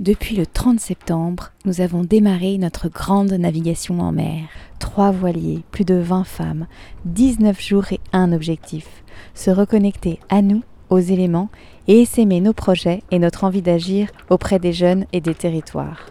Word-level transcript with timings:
Depuis 0.00 0.34
le 0.34 0.46
30 0.46 0.80
septembre, 0.80 1.50
nous 1.66 1.82
avons 1.82 2.04
démarré 2.04 2.56
notre 2.56 2.88
grande 2.88 3.32
navigation 3.32 4.00
en 4.00 4.12
mer. 4.12 4.44
Trois 4.78 5.10
voiliers, 5.10 5.62
plus 5.72 5.84
de 5.84 5.96
20 5.96 6.24
femmes, 6.24 6.66
19 7.04 7.60
jours 7.60 7.92
et 7.92 8.00
un 8.14 8.32
objectif. 8.32 8.86
Se 9.34 9.50
reconnecter 9.50 10.18
à 10.30 10.40
nous, 10.40 10.62
aux 10.88 11.00
éléments, 11.00 11.50
et 11.86 12.00
essaimer 12.00 12.40
nos 12.40 12.54
projets 12.54 13.02
et 13.10 13.18
notre 13.18 13.44
envie 13.44 13.60
d'agir 13.60 14.08
auprès 14.30 14.58
des 14.58 14.72
jeunes 14.72 15.04
et 15.12 15.20
des 15.20 15.34
territoires. 15.34 16.06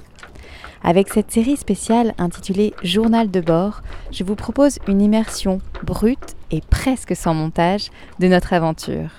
Avec 0.84 1.10
cette 1.10 1.32
série 1.32 1.58
spéciale 1.58 2.14
intitulée 2.20 2.76
Journal 2.84 3.32
de 3.32 3.42
bord, 3.42 3.82
je 4.12 4.24
vous 4.24 4.36
propose 4.36 4.78
une 4.88 5.02
immersion 5.02 5.62
brute 5.82 6.36
et 6.52 6.62
presque 6.62 7.16
sans 7.16 7.34
montage 7.34 7.90
de 8.20 8.28
notre 8.28 8.54
aventure. 8.54 9.10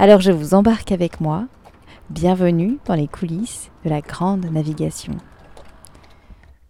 Alors 0.00 0.20
je 0.20 0.32
vous 0.32 0.52
embarque 0.52 0.90
avec 0.90 1.20
moi 1.20 1.46
Bienvenue 2.10 2.78
dans 2.84 2.94
les 2.94 3.08
coulisses 3.08 3.70
de 3.84 3.90
la 3.90 4.00
grande 4.00 4.44
navigation. 4.46 5.16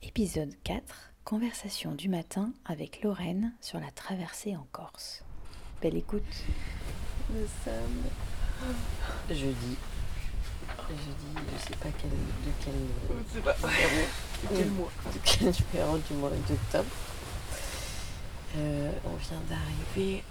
Épisode 0.03 0.53
4 0.65 0.83
Conversation 1.25 1.93
du 1.93 2.09
matin 2.09 2.53
avec 2.65 3.03
Lorraine 3.03 3.53
sur 3.61 3.79
la 3.81 3.91
traversée 3.91 4.57
en 4.57 4.67
Corse. 4.73 5.25
Belle 5.83 5.97
écoute. 5.97 6.23
Nous 7.31 7.47
sommes 7.65 9.37
jeudi. 9.37 9.77
Jeudi, 10.89 11.47
je 11.53 11.63
sais 11.69 11.77
pas 11.81 11.89
quel, 12.01 12.11
de 12.11 12.53
quel, 12.65 12.75
Je 13.29 13.35
sais 13.35 13.41
pas. 13.41 13.57
numéro, 13.57 14.57
Quel 14.57 14.71
mois? 14.71 14.91
De 15.13 15.19
quel 15.25 15.53
numéro 15.75 15.99
du 15.99 16.15
mois 16.15 16.31
d'octobre. 16.49 16.91
Euh, 18.57 18.93
on 19.05 19.17
vient 19.17 19.43
d'arriver 19.51 20.23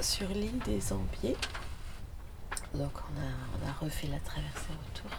sur 0.00 0.28
l'île 0.28 0.58
des 0.66 0.92
Ambiers. 0.92 1.36
Donc 2.74 2.92
on 2.94 3.20
a, 3.20 3.30
on 3.64 3.68
a 3.68 3.72
refait 3.72 4.08
la 4.08 4.20
traversée 4.20 4.72
autour 4.90 5.10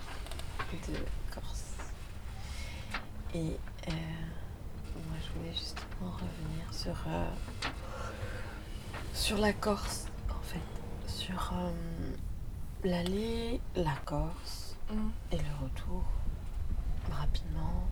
de 0.94 0.98
Corse. 1.34 1.73
Et 3.34 3.58
euh, 3.88 3.91
moi 3.91 5.17
je 5.22 5.39
voulais 5.39 5.53
justement 5.53 6.11
revenir 6.11 6.72
sur, 6.72 6.95
euh, 7.08 7.25
sur 9.14 9.38
la 9.38 9.53
Corse 9.53 10.06
en 10.30 10.41
fait. 10.44 10.59
Sur 11.08 11.52
euh, 11.53 11.72
l'aller, 12.83 13.59
la 13.75 13.95
Corse 14.06 14.69
Mm. 14.91 15.09
et 15.31 15.38
le 15.38 15.44
retour 15.63 16.03
rapidement 17.11 17.88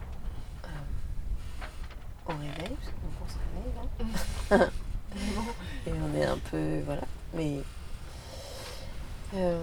au 2.28 2.32
réveil, 2.32 2.76
parce 2.76 2.92
qu'on 2.92 3.28
se 3.30 3.38
réveille 3.54 3.74
là. 4.50 4.58
Vraiment. 5.16 5.48
Et 5.86 5.92
on 5.92 6.16
est 6.16 6.26
un 6.26 6.38
peu. 6.52 6.82
Voilà. 6.86 7.04
Mais. 7.34 7.62
Euh, 9.36 9.62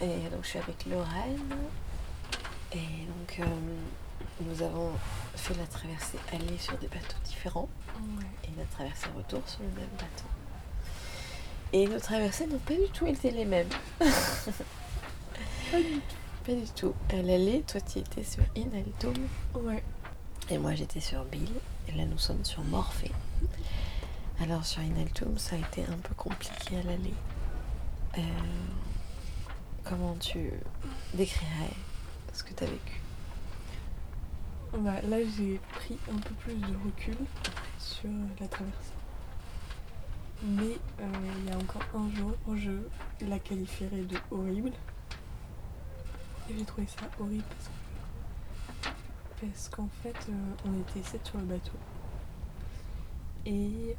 et 0.00 0.28
donc 0.30 0.42
je 0.42 0.48
suis 0.48 0.58
avec 0.58 0.86
Lorraine. 0.86 1.40
Et 2.72 2.78
donc 2.78 3.38
euh, 3.40 3.44
nous 4.40 4.62
avons 4.62 4.90
fait 5.34 5.54
la 5.54 5.66
traversée 5.66 6.18
aller 6.32 6.58
sur 6.58 6.76
des 6.78 6.88
bateaux 6.88 7.16
différents 7.24 7.68
Ouais. 8.18 8.24
et 8.44 8.50
la 8.58 8.64
traversée 8.64 9.06
retour 9.16 9.40
sur 9.46 9.60
le 9.60 9.68
même 9.68 9.88
bateau. 9.96 10.26
Et 11.72 11.86
nos 11.86 11.98
traversées 11.98 12.46
n'ont 12.46 12.58
pas 12.58 12.74
du 12.74 12.88
tout 12.92 13.06
été 13.06 13.30
les 13.30 13.44
mêmes. 13.46 13.68
Pas 13.98 15.78
du 15.78 16.00
tout. 16.00 16.16
Pas 16.44 16.52
du 16.52 16.66
tout. 16.74 16.94
À 17.10 17.16
l'aller, 17.22 17.62
toi 17.66 17.80
tu 17.80 17.98
étais 18.00 18.22
sur 18.24 18.42
Inaltum 18.54 19.14
Ouais. 19.54 19.82
et 20.50 20.58
moi 20.58 20.74
j'étais 20.74 21.00
sur 21.00 21.24
Bill. 21.24 21.48
Et 21.88 21.92
là 21.92 22.04
nous 22.04 22.18
sommes 22.18 22.44
sur 22.44 22.62
Morphée. 22.64 23.12
Alors 24.40 24.64
sur 24.66 24.82
Inaltum, 24.82 25.38
ça 25.38 25.56
a 25.56 25.58
été 25.58 25.82
un 25.84 25.96
peu 26.02 26.14
compliqué 26.14 26.76
à 26.76 26.82
l'aller. 26.82 27.14
Euh, 28.18 28.22
comment 29.84 30.14
tu 30.14 30.50
décrirais 31.14 31.74
ce 32.32 32.42
que 32.42 32.54
tu 32.54 32.64
as 32.64 32.66
vécu? 32.66 33.00
Bah, 34.78 35.00
là, 35.02 35.18
j'ai 35.36 35.60
pris 35.74 35.98
un 36.10 36.16
peu 36.18 36.34
plus 36.34 36.54
de 36.54 36.74
recul 36.84 37.16
sur 37.78 38.08
la 38.40 38.48
traversée. 38.48 38.92
Mais 40.42 40.78
euh, 41.00 41.06
il 41.38 41.50
y 41.50 41.52
a 41.52 41.56
encore 41.56 41.82
un 41.94 42.10
jour, 42.14 42.32
je 42.56 43.26
la 43.26 43.38
qualifierais 43.38 44.02
de 44.02 44.16
horrible. 44.30 44.72
Et 46.48 46.58
j'ai 46.58 46.64
trouvé 46.64 46.86
ça 46.86 47.06
horrible 47.20 47.44
parce 47.48 47.68
que 47.68 47.72
parce 49.38 49.68
qu'en 49.68 49.88
fait, 50.02 50.16
euh, 50.30 50.54
on 50.64 50.80
était 50.80 51.06
7 51.06 51.26
sur 51.26 51.38
le 51.38 51.44
bateau. 51.44 51.76
Et 53.44 53.94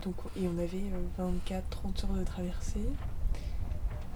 donc 0.00 0.14
et 0.36 0.46
on 0.48 0.58
avait 0.58 0.84
24-30 1.18 2.04
heures 2.06 2.18
de 2.18 2.24
traversée. 2.24 2.88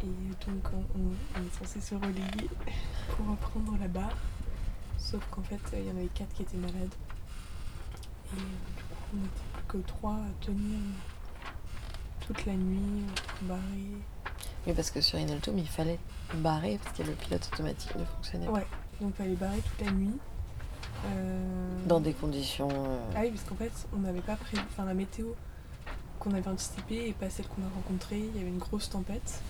Et 0.03 0.06
donc 0.47 0.69
on, 0.94 1.41
est 1.41 1.59
censé 1.59 1.81
se 1.81 1.94
relayer 1.94 2.50
pour 3.10 3.26
reprendre 3.31 3.76
la 3.81 3.88
barre. 3.88 4.16
Sauf 4.98 5.25
qu'en 5.31 5.42
fait, 5.42 5.60
il 5.75 5.87
y 5.87 5.91
en 5.91 5.97
avait 5.97 6.09
4 6.14 6.32
qui 6.34 6.42
étaient 6.42 6.56
malades. 6.56 6.75
Et 8.34 8.38
euh, 8.38 8.42
du 8.76 8.82
coup, 8.82 9.04
on 9.14 9.16
n'était 9.19 9.41
plus 9.53 9.62
que 9.82 9.87
3 9.87 10.12
à 10.12 10.44
tenir 10.44 10.78
toute 12.26 12.44
la 12.47 12.54
nuit, 12.54 13.04
barré. 13.43 13.60
Oui, 14.66 14.72
parce 14.75 14.91
que 14.91 15.00
sur 15.00 15.19
Inaltum, 15.19 15.56
il 15.58 15.69
fallait 15.69 15.98
barrer 16.34 16.78
parce 16.82 16.97
que 16.98 17.03
le 17.04 17.12
pilote 17.12 17.48
automatique 17.53 17.94
ne 17.94 18.04
fonctionnait 18.04 18.48
Ouais, 18.48 18.66
donc 19.00 19.12
il 19.14 19.16
fallait 19.16 19.34
barrer 19.37 19.60
toute 19.60 19.87
la 19.87 19.93
nuit. 19.93 20.19
Euh. 21.06 21.87
Dans 21.87 22.00
des 22.00 22.12
conditions. 22.14 22.69
euh, 22.70 22.98
Ah 23.14 23.20
oui, 23.22 23.31
parce 23.31 23.44
qu'en 23.44 23.54
fait, 23.54 23.87
on 23.94 23.98
n'avait 23.98 24.20
pas 24.22 24.34
prévu. 24.37 24.62
Enfin, 24.70 24.84
la 24.84 24.94
météo 24.94 25.28
qu'on 26.26 26.34
avait 26.37 26.48
anticipée 26.48 27.09
et 27.09 27.12
pas 27.12 27.31
celle 27.31 27.47
qu'on 27.48 27.62
a 27.62 27.69
rencontrée. 27.75 28.19
Il 28.19 28.37
y 28.37 28.41
avait 28.41 28.50
une 28.50 28.59
grosse 28.59 28.88
tempête. 28.91 29.41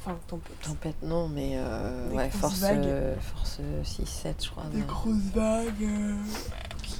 Enfin, 0.00 0.18
tempête. 0.28 0.60
Tempête, 0.60 1.02
non, 1.02 1.28
mais 1.28 1.52
euh, 1.56 2.10
ouais, 2.10 2.30
force, 2.30 2.62
euh, 2.64 3.14
force 3.20 3.60
6-7, 3.84 4.44
je 4.44 4.50
crois. 4.50 4.64
Des 4.72 4.78
non. 4.78 4.86
grosses 4.86 5.16
vagues 5.34 5.82
euh, 5.82 6.14
qui 6.82 6.94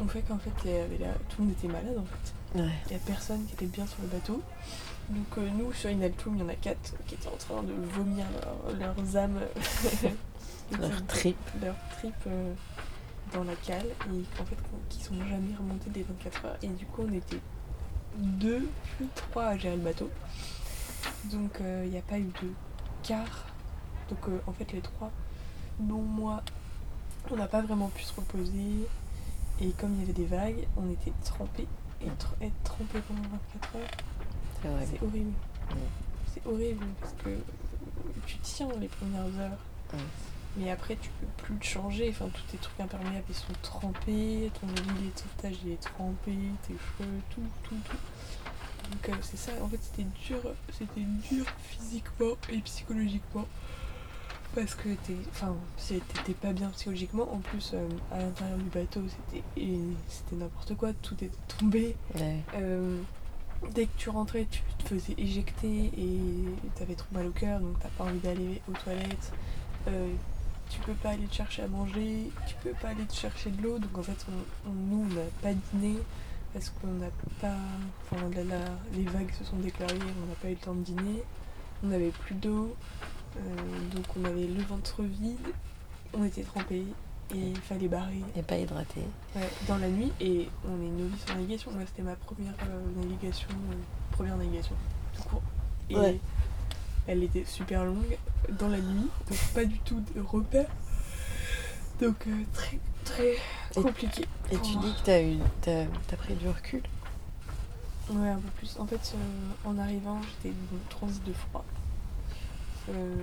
ont 0.00 0.06
fait 0.08 0.22
qu'en 0.22 0.38
fait, 0.38 0.50
la- 1.00 1.12
tout 1.28 1.40
le 1.40 1.44
monde 1.46 1.52
était 1.58 1.68
malade 1.68 1.96
en 1.98 2.04
fait. 2.04 2.60
Ouais. 2.60 2.68
Il 2.86 2.90
n'y 2.90 2.96
a 2.96 3.04
personne 3.06 3.44
qui 3.46 3.54
était 3.54 3.66
bien 3.66 3.86
sur 3.86 3.98
le 4.02 4.08
bateau. 4.08 4.40
Donc 5.10 5.26
euh, 5.38 5.48
nous, 5.58 5.72
sur 5.72 5.90
Inaltum, 5.90 6.34
il 6.36 6.40
y 6.40 6.44
en 6.44 6.48
a 6.48 6.54
quatre 6.54 6.94
qui 7.06 7.14
étaient 7.16 7.28
en 7.28 7.36
train 7.36 7.62
de 7.62 7.72
vomir 7.72 8.24
leur- 8.78 8.94
leurs 8.96 9.16
âmes, 9.16 9.38
Leur 10.80 11.06
trip. 11.06 11.36
leur 11.60 11.74
trip 11.98 12.14
euh, 12.28 12.52
dans 13.34 13.44
la 13.44 13.54
cale 13.56 13.86
et 13.86 14.40
en 14.40 14.44
fait 14.44 14.56
qui 14.88 15.02
sont 15.02 15.14
jamais 15.16 15.54
remontés 15.58 15.90
des 15.90 16.02
24 16.04 16.44
heures. 16.46 16.56
Et 16.62 16.68
du 16.68 16.86
coup, 16.86 17.02
on 17.08 17.12
était 17.12 17.40
deux 18.16 18.68
puis 18.96 19.06
trois 19.14 19.44
à 19.46 19.56
gérer 19.58 19.76
le 19.76 19.82
bateau. 19.82 20.10
Donc 21.24 21.60
euh, 21.60 21.82
il 21.86 21.90
n'y 21.92 21.98
a 21.98 22.02
pas 22.02 22.18
eu 22.18 22.24
de 22.24 22.52
quart. 23.02 23.46
Donc 24.08 24.18
euh, 24.28 24.38
en 24.46 24.52
fait, 24.52 24.70
les 24.72 24.80
trois, 24.80 25.10
dont 25.78 26.02
moi, 26.02 26.42
on 27.30 27.36
n'a 27.36 27.46
pas 27.46 27.62
vraiment 27.62 27.88
pu 27.88 28.02
se 28.02 28.14
reposer. 28.14 28.86
Et 29.60 29.70
comme 29.78 29.94
il 29.94 30.00
y 30.00 30.02
avait 30.04 30.12
des 30.12 30.24
vagues, 30.26 30.66
on 30.76 30.90
était 30.90 31.12
trempés. 31.24 31.68
Et 32.00 32.06
tr- 32.06 32.34
être 32.46 32.62
trempé 32.64 32.98
pendant 33.06 33.22
24 33.22 33.76
heures, 33.76 33.90
C'est 34.90 35.02
horrible. 35.04 35.32
C'est 36.34 36.46
horrible 36.46 36.84
parce 37.00 37.12
que 37.24 37.30
tu 38.26 38.36
tiens 38.42 38.68
les 38.80 38.88
premières 38.88 39.26
heures. 39.40 39.58
Mais 40.56 40.70
après, 40.70 40.96
tu 40.96 41.08
peux 41.20 41.44
plus 41.44 41.56
te 41.56 41.64
changer. 41.64 42.10
Enfin, 42.10 42.26
tous 42.32 42.42
tes 42.52 42.58
trucs 42.58 42.78
imperméables, 42.80 43.24
ils 43.28 43.34
sont 43.34 43.52
trempés. 43.62 44.50
Ton 44.60 44.68
gilet 44.68 45.10
de 45.14 45.18
sauvetage, 45.18 45.56
il 45.64 45.72
est 45.72 45.82
trempé. 45.82 46.32
Tes 46.66 46.74
cheveux, 46.74 47.20
tout, 47.30 47.40
tout, 47.64 47.76
tout. 47.88 48.90
Donc, 48.90 49.08
euh, 49.08 49.12
c'est 49.22 49.38
ça. 49.38 49.52
En 49.62 49.68
fait, 49.68 49.78
c'était 49.80 50.06
dur. 50.26 50.40
C'était 50.70 51.00
dur 51.00 51.46
physiquement 51.64 52.36
et 52.50 52.58
psychologiquement. 52.58 53.46
Parce 54.54 54.74
que 54.74 54.90
t'es. 54.90 55.16
Enfin, 55.30 55.56
t'étais 55.88 56.34
pas 56.34 56.52
bien 56.52 56.68
psychologiquement. 56.70 57.32
En 57.32 57.38
plus, 57.38 57.70
euh, 57.72 57.88
à 58.10 58.18
l'intérieur 58.18 58.58
du 58.58 58.68
bateau, 58.68 59.00
c'était. 59.08 59.68
n'importe 60.32 60.74
quoi. 60.76 60.92
Tout 61.00 61.14
était 61.14 61.30
tombé. 61.58 61.96
Ouais. 62.14 62.40
Euh, 62.56 63.00
dès 63.70 63.86
que 63.86 63.96
tu 63.96 64.10
rentrais, 64.10 64.46
tu 64.50 64.60
te 64.84 64.88
faisais 64.88 65.14
éjecter 65.16 65.90
et 65.96 66.18
t'avais 66.74 66.94
trop 66.94 67.08
mal 67.12 67.28
au 67.28 67.30
cœur, 67.30 67.60
donc 67.60 67.78
t'as 67.80 67.88
pas 67.90 68.04
envie 68.04 68.18
d'aller 68.18 68.60
aux 68.68 68.72
toilettes. 68.72 69.32
Tu 70.72 70.80
peux 70.80 70.94
pas 70.94 71.10
aller 71.10 71.26
te 71.26 71.34
chercher 71.34 71.62
à 71.62 71.68
manger, 71.68 72.30
tu 72.46 72.54
peux 72.62 72.70
pas 72.80 72.88
aller 72.88 73.04
te 73.04 73.14
chercher 73.14 73.50
de 73.50 73.62
l'eau, 73.62 73.78
donc 73.78 73.96
en 73.98 74.02
fait, 74.02 74.26
on, 74.28 74.70
on- 74.70 74.72
nous, 74.72 75.04
on 75.10 75.14
n'a 75.14 75.26
pas 75.42 75.52
dîné 75.72 75.98
parce 76.54 76.70
qu'on 76.70 76.88
n'a 76.88 77.10
pas. 77.40 77.54
Enfin, 78.10 78.22
la- 78.34 78.44
la- 78.44 78.64
les 78.94 79.04
vagues 79.04 79.32
se 79.38 79.44
sont 79.44 79.56
déclarées, 79.58 79.94
on 79.94 80.26
n'a 80.28 80.34
pas 80.40 80.48
eu 80.48 80.52
le 80.52 80.56
temps 80.56 80.74
de 80.74 80.80
dîner, 80.82 81.22
on 81.84 81.88
n'avait 81.88 82.08
plus 82.10 82.34
d'eau, 82.34 82.74
euh, 83.36 83.40
donc 83.94 84.04
on 84.18 84.24
avait 84.24 84.46
le 84.46 84.62
ventre 84.62 85.02
vide, 85.02 85.36
on 86.14 86.24
était 86.24 86.42
trempés 86.42 86.84
et 87.34 87.38
il 87.38 87.56
fallait 87.60 87.88
barrer. 87.88 88.22
Et 88.34 88.42
pas 88.42 88.56
hydraté. 88.56 89.00
Ouais, 89.36 89.48
dans 89.68 89.76
la 89.76 89.88
nuit 89.88 90.12
et 90.20 90.48
on 90.66 90.74
est 90.82 90.88
novice 90.90 91.24
en 91.30 91.34
navigation. 91.34 91.70
Moi, 91.72 91.82
c'était 91.86 92.02
ma 92.02 92.16
première 92.16 92.52
euh, 92.68 93.00
navigation, 93.00 93.48
euh, 93.50 93.74
première 94.12 94.36
navigation 94.36 94.74
tout 95.16 95.22
court. 95.28 95.42
Et 95.90 95.96
Ouais. 95.96 96.20
Elle 97.06 97.22
était 97.24 97.44
super 97.44 97.84
longue 97.84 98.16
dans 98.58 98.68
la 98.68 98.78
nuit, 98.78 99.08
donc 99.28 99.38
pas 99.54 99.64
du 99.64 99.78
tout 99.80 100.02
de 100.14 100.20
repères. 100.20 100.70
Donc 102.00 102.16
euh, 102.26 102.42
très 102.52 102.78
très 103.04 103.34
compliqué. 103.74 104.24
Et 104.50 104.56
tu 104.58 104.72
moi. 104.72 104.82
dis 104.84 104.94
que 104.94 105.04
t'as 105.04 105.22
eu, 105.22 105.38
t'as, 105.60 105.84
t'as 106.08 106.16
pris 106.16 106.34
du 106.34 106.48
recul. 106.48 106.82
Ouais, 108.10 108.28
un 108.28 108.36
peu 108.38 108.48
plus. 108.58 108.76
En 108.78 108.86
fait, 108.86 109.14
euh, 109.14 109.68
en 109.68 109.78
arrivant, 109.78 110.20
j'étais 110.22 110.54
dans 110.90 111.06
de 111.24 111.32
froid. 111.32 111.64
euh, 112.90 113.14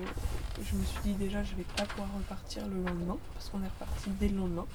je 0.63 0.75
me 0.75 0.83
suis 0.83 0.99
dit 1.03 1.13
déjà 1.13 1.43
je 1.43 1.53
vais 1.55 1.65
pas 1.75 1.83
pouvoir 1.83 2.07
repartir 2.17 2.65
le 2.67 2.81
lendemain 2.83 3.17
parce 3.33 3.49
qu'on 3.49 3.61
est 3.63 3.67
reparti 3.79 4.09
dès 4.19 4.29
le 4.29 4.37
lendemain. 4.37 4.65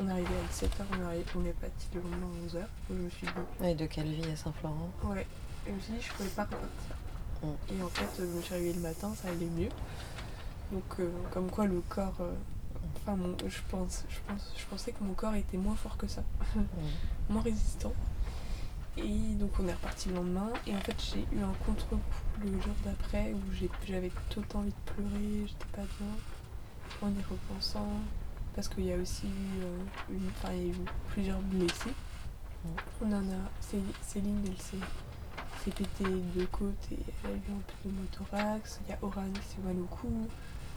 On 0.00 0.06
est 0.08 0.12
arrivé 0.12 0.28
à 0.28 0.52
17h, 0.54 0.68
on, 0.92 1.10
est- 1.10 1.24
on 1.36 1.44
est 1.44 1.52
parti 1.60 1.86
le 1.94 2.00
lendemain 2.02 2.26
à 2.26 2.46
11h. 2.56 2.62
Je 2.90 2.94
me 2.94 3.10
suis 3.10 3.26
dit, 3.26 3.32
Ouais, 3.60 3.74
de 3.74 3.86
Calvi 3.86 4.22
à 4.30 4.36
Saint-Florent? 4.36 4.90
ouais. 5.04 5.26
Et 5.66 5.70
je 5.70 5.74
me 5.74 5.80
suis 5.80 5.92
dit, 5.94 6.00
je 6.02 6.12
pouvais 6.12 6.28
pas 6.28 6.44
repartir. 6.44 6.96
Et 7.44 7.82
en 7.82 7.88
fait, 7.88 8.08
je 8.18 8.24
me 8.24 8.40
suis 8.42 8.54
réveillée 8.54 8.74
le 8.74 8.80
matin, 8.80 9.12
ça 9.14 9.28
allait 9.28 9.46
mieux. 9.46 9.68
Donc, 10.72 10.84
euh, 11.00 11.10
comme 11.32 11.50
quoi 11.50 11.66
le 11.66 11.80
corps. 11.88 12.16
euh, 12.20 12.32
Enfin, 12.96 13.16
mon- 13.16 13.36
je, 13.46 13.58
pense, 13.70 14.04
je, 14.08 14.18
pense, 14.26 14.52
je 14.56 14.64
pensais 14.66 14.92
que 14.92 15.02
mon 15.02 15.14
corps 15.14 15.34
était 15.34 15.56
moins 15.56 15.74
fort 15.76 15.96
que 15.96 16.06
ça, 16.06 16.22
moins 17.30 17.42
résistant. 17.42 17.92
Et 18.96 19.34
donc, 19.34 19.50
on 19.60 19.66
est 19.68 19.72
reparti 19.72 20.08
le 20.08 20.16
lendemain. 20.16 20.50
Et 20.66 20.74
en 20.74 20.80
fait, 20.80 20.96
j'ai 21.12 21.20
eu 21.36 21.40
un 21.42 21.52
contre-coup 21.64 21.98
le 22.42 22.50
jour 22.60 22.74
d'après 22.84 23.32
où 23.32 23.40
j'avais 23.86 24.10
tout 24.30 24.42
envie 24.54 24.70
de 24.70 24.92
pleurer, 24.92 25.46
j'étais 25.46 25.66
pas 25.72 25.82
bien. 25.98 26.08
En 27.02 27.08
y 27.10 27.22
repensant, 27.30 27.86
parce 28.54 28.68
qu'il 28.68 28.84
y 28.86 28.92
a 28.92 28.96
aussi 28.96 29.26
eu, 29.26 29.62
euh, 29.62 29.78
une, 30.10 30.28
enfin, 30.28 30.52
il 30.52 30.58
y 30.66 30.70
a 30.70 30.72
eu 30.72 30.76
plusieurs 31.10 31.40
blessés. 31.40 31.90
Mm. 32.64 32.68
On 33.02 33.12
en 33.12 33.22
a. 33.22 33.50
Cé- 33.60 33.78
Céline, 34.02 34.42
elle 34.46 34.60
s'est 34.60 34.84
deux 35.70 36.46
côtes 36.46 36.88
et 36.92 36.98
elle 37.24 37.30
a 37.30 37.34
eu 37.34 37.36
un 37.36 37.62
peu 37.66 37.88
de 37.88 37.94
pneumothorax. 37.94 38.80
Il 38.86 38.90
y 38.90 38.92
a 38.92 38.98
Oran 39.02 39.30
qui 39.34 39.46
s'est 39.48 39.62
mal 39.64 39.76
au 39.78 39.86
cou. 39.86 40.28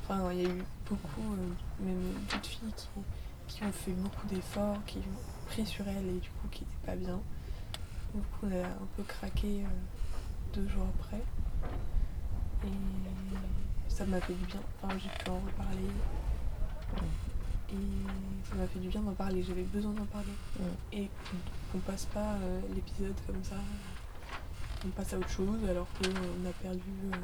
Enfin, 0.03 0.31
il 0.33 0.41
y 0.41 0.45
a 0.45 0.49
eu 0.49 0.63
beaucoup, 0.89 1.33
euh, 1.33 1.85
même 1.85 2.13
d'autres 2.29 2.45
filles 2.45 2.73
qui, 2.75 2.88
qui 3.47 3.63
ont 3.63 3.71
fait 3.71 3.91
beaucoup 3.91 4.27
d'efforts, 4.27 4.77
qui 4.85 4.97
ont 4.99 5.47
pris 5.47 5.65
sur 5.65 5.88
elle 5.88 6.07
et 6.07 6.19
du 6.19 6.29
coup 6.29 6.47
qui 6.51 6.63
n'étaient 6.63 6.85
pas 6.85 6.95
bien. 6.95 7.19
Donc 8.13 8.23
on 8.43 8.51
a 8.51 8.65
un 8.65 8.88
peu 8.97 9.03
craqué 9.03 9.63
euh, 9.63 10.53
deux 10.53 10.67
jours 10.67 10.88
après. 10.99 11.23
Et 12.63 13.88
ça 13.88 14.05
m'a 14.05 14.19
fait 14.21 14.33
du 14.33 14.45
bien. 14.45 14.59
Enfin, 14.81 14.97
j'ai 14.97 15.09
pu 15.23 15.29
en 15.29 15.39
reparler. 15.39 15.89
Et 17.71 18.49
ça 18.49 18.55
m'a 18.55 18.67
fait 18.67 18.79
du 18.79 18.89
bien 18.89 19.01
d'en 19.01 19.13
parler. 19.13 19.41
J'avais 19.43 19.63
besoin 19.63 19.91
d'en 19.93 20.05
parler. 20.05 20.33
Mm. 20.59 20.63
Et 20.93 21.09
qu'on 21.71 21.79
passe 21.79 22.05
pas 22.05 22.33
euh, 22.33 22.61
l'épisode 22.75 23.15
comme 23.25 23.43
ça. 23.43 23.55
On 24.85 24.89
passe 24.89 25.13
à 25.13 25.17
autre 25.17 25.29
chose 25.29 25.59
alors 25.69 25.87
qu'on 25.93 26.09
a 26.49 26.53
perdu, 26.61 26.81
euh, 27.13 27.17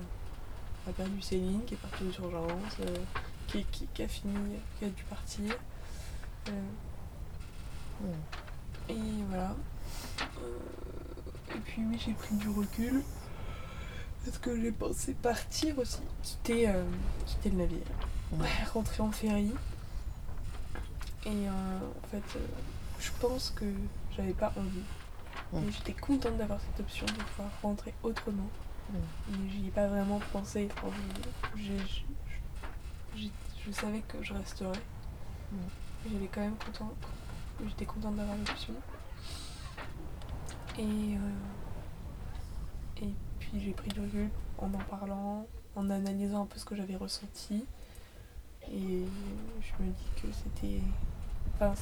on 0.86 0.90
a 0.90 0.94
perdu 0.94 1.22
Céline 1.22 1.64
qui 1.66 1.74
est 1.74 1.78
partie 1.78 2.04
aux 2.04 2.22
urgences, 2.24 2.78
euh, 2.82 2.98
qui, 3.48 3.64
qui- 3.66 3.88
qui 3.94 4.04
a 4.04 4.08
fini, 4.08 4.34
qui 4.78 4.86
a 4.86 4.90
dû 4.90 5.04
partir. 5.04 5.56
Euh, 6.50 6.52
et 8.90 8.96
voilà. 9.30 9.56
Euh, 10.22 11.56
et 11.56 11.60
puis 11.60 11.82
oui, 11.90 12.00
j'ai 12.06 12.14
pris 12.14 12.36
du 12.36 12.50
recul. 12.50 13.04
Parce 14.24 14.38
que 14.40 14.60
j'ai 14.62 14.72
pensé 14.72 15.14
partir 15.14 15.80
aussi. 15.80 16.00
Quitter, 16.22 16.70
euh, 16.70 16.84
quitter 17.26 17.50
le 17.50 17.58
navire. 17.58 17.78
Ouais. 18.34 18.50
Rentrer 18.74 19.02
en 19.02 19.12
ferry. 19.12 19.52
Et 21.26 21.30
euh, 21.30 21.50
en 21.50 22.08
fait, 22.10 22.38
euh, 22.38 22.46
je 23.00 23.10
pense 23.20 23.52
que 23.56 23.66
j'avais 24.16 24.34
pas 24.34 24.54
envie. 24.58 24.84
Mm. 25.54 25.58
Et 25.58 25.72
j'étais 25.72 25.94
contente 25.94 26.36
d'avoir 26.38 26.60
cette 26.62 26.80
option 26.80 27.06
de 27.06 27.12
pouvoir 27.12 27.52
rentrer 27.62 27.94
autrement. 28.04 28.50
Mm. 28.90 28.96
Mais 29.32 29.50
j'y 29.50 29.68
ai 29.68 29.72
pas 29.72 29.88
vraiment 29.88 30.20
pensé. 30.32 30.70
Enfin, 30.78 30.88
je, 31.56 31.74
savais 33.72 34.02
que 34.02 34.22
je 34.22 34.34
resterais. 34.34 34.80
Mm. 35.52 35.58
J'avais 36.12 36.28
quand 36.28 36.42
même 36.42 36.58
content. 36.58 36.94
J'étais 37.66 37.86
contente 37.86 38.16
d'avoir 38.16 38.38
l'option. 38.38 38.76
Et, 40.78 40.84
euh, 40.84 41.18
et 43.02 43.10
puis 43.40 43.60
j'ai 43.60 43.72
pris 43.72 43.90
du 43.90 44.00
recul 44.00 44.30
en 44.60 44.68
en 44.68 44.78
parlant, 44.90 45.48
en 45.76 45.90
analysant 45.90 46.44
un 46.44 46.46
peu 46.46 46.60
ce 46.60 46.66
que 46.66 46.76
j'avais 46.76 46.96
ressenti. 46.96 47.66
Et 48.72 49.06
je 49.62 49.84
me 49.84 49.90
dis 49.92 50.12
que 50.22 50.28
c'était. 50.32 50.82
Enfin, 51.60 51.74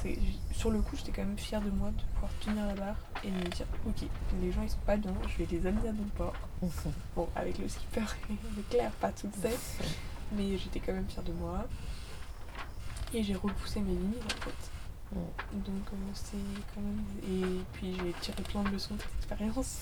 sur 0.53 0.71
le 0.71 0.79
coup, 0.81 0.95
j'étais 0.95 1.11
quand 1.11 1.25
même 1.25 1.37
fière 1.37 1.61
de 1.61 1.69
moi 1.69 1.91
de 1.91 2.01
pouvoir 2.13 2.31
tenir 2.39 2.65
la 2.65 2.73
barre 2.75 2.95
et 3.25 3.29
de 3.29 3.35
me 3.35 3.49
dire 3.49 3.65
ok, 3.85 4.07
les 4.41 4.51
gens 4.51 4.61
ils 4.63 4.69
sont 4.69 4.77
pas 4.85 4.95
bien, 4.95 5.13
je 5.27 5.43
vais 5.43 5.47
les 5.51 5.67
amener 5.67 5.89
à 5.89 5.91
bon 5.91 6.07
port. 6.15 6.33
Bon, 7.13 7.27
avec 7.35 7.57
le 7.57 7.67
skipper 7.67 8.05
et 8.29 8.61
Claire, 8.69 8.91
pas 8.91 9.11
toute 9.11 9.35
seule, 9.35 9.51
mais 10.31 10.57
j'étais 10.57 10.79
quand 10.79 10.93
même 10.93 11.07
fière 11.07 11.25
de 11.25 11.33
moi. 11.33 11.65
Et 13.13 13.21
j'ai 13.21 13.35
repoussé 13.35 13.81
mes 13.81 13.91
limites 13.91 14.23
en 14.23 14.41
fait. 14.43 14.71
Donc 15.53 15.87
euh, 15.93 15.97
c'est 16.13 16.37
quand 16.73 16.81
même. 16.81 17.03
Et 17.23 17.61
puis 17.73 17.95
j'ai 17.95 18.13
tiré 18.21 18.43
plein 18.43 18.63
de 18.63 18.69
leçons 18.69 18.95
de 18.95 19.01
cette 19.01 19.15
expérience. 19.17 19.77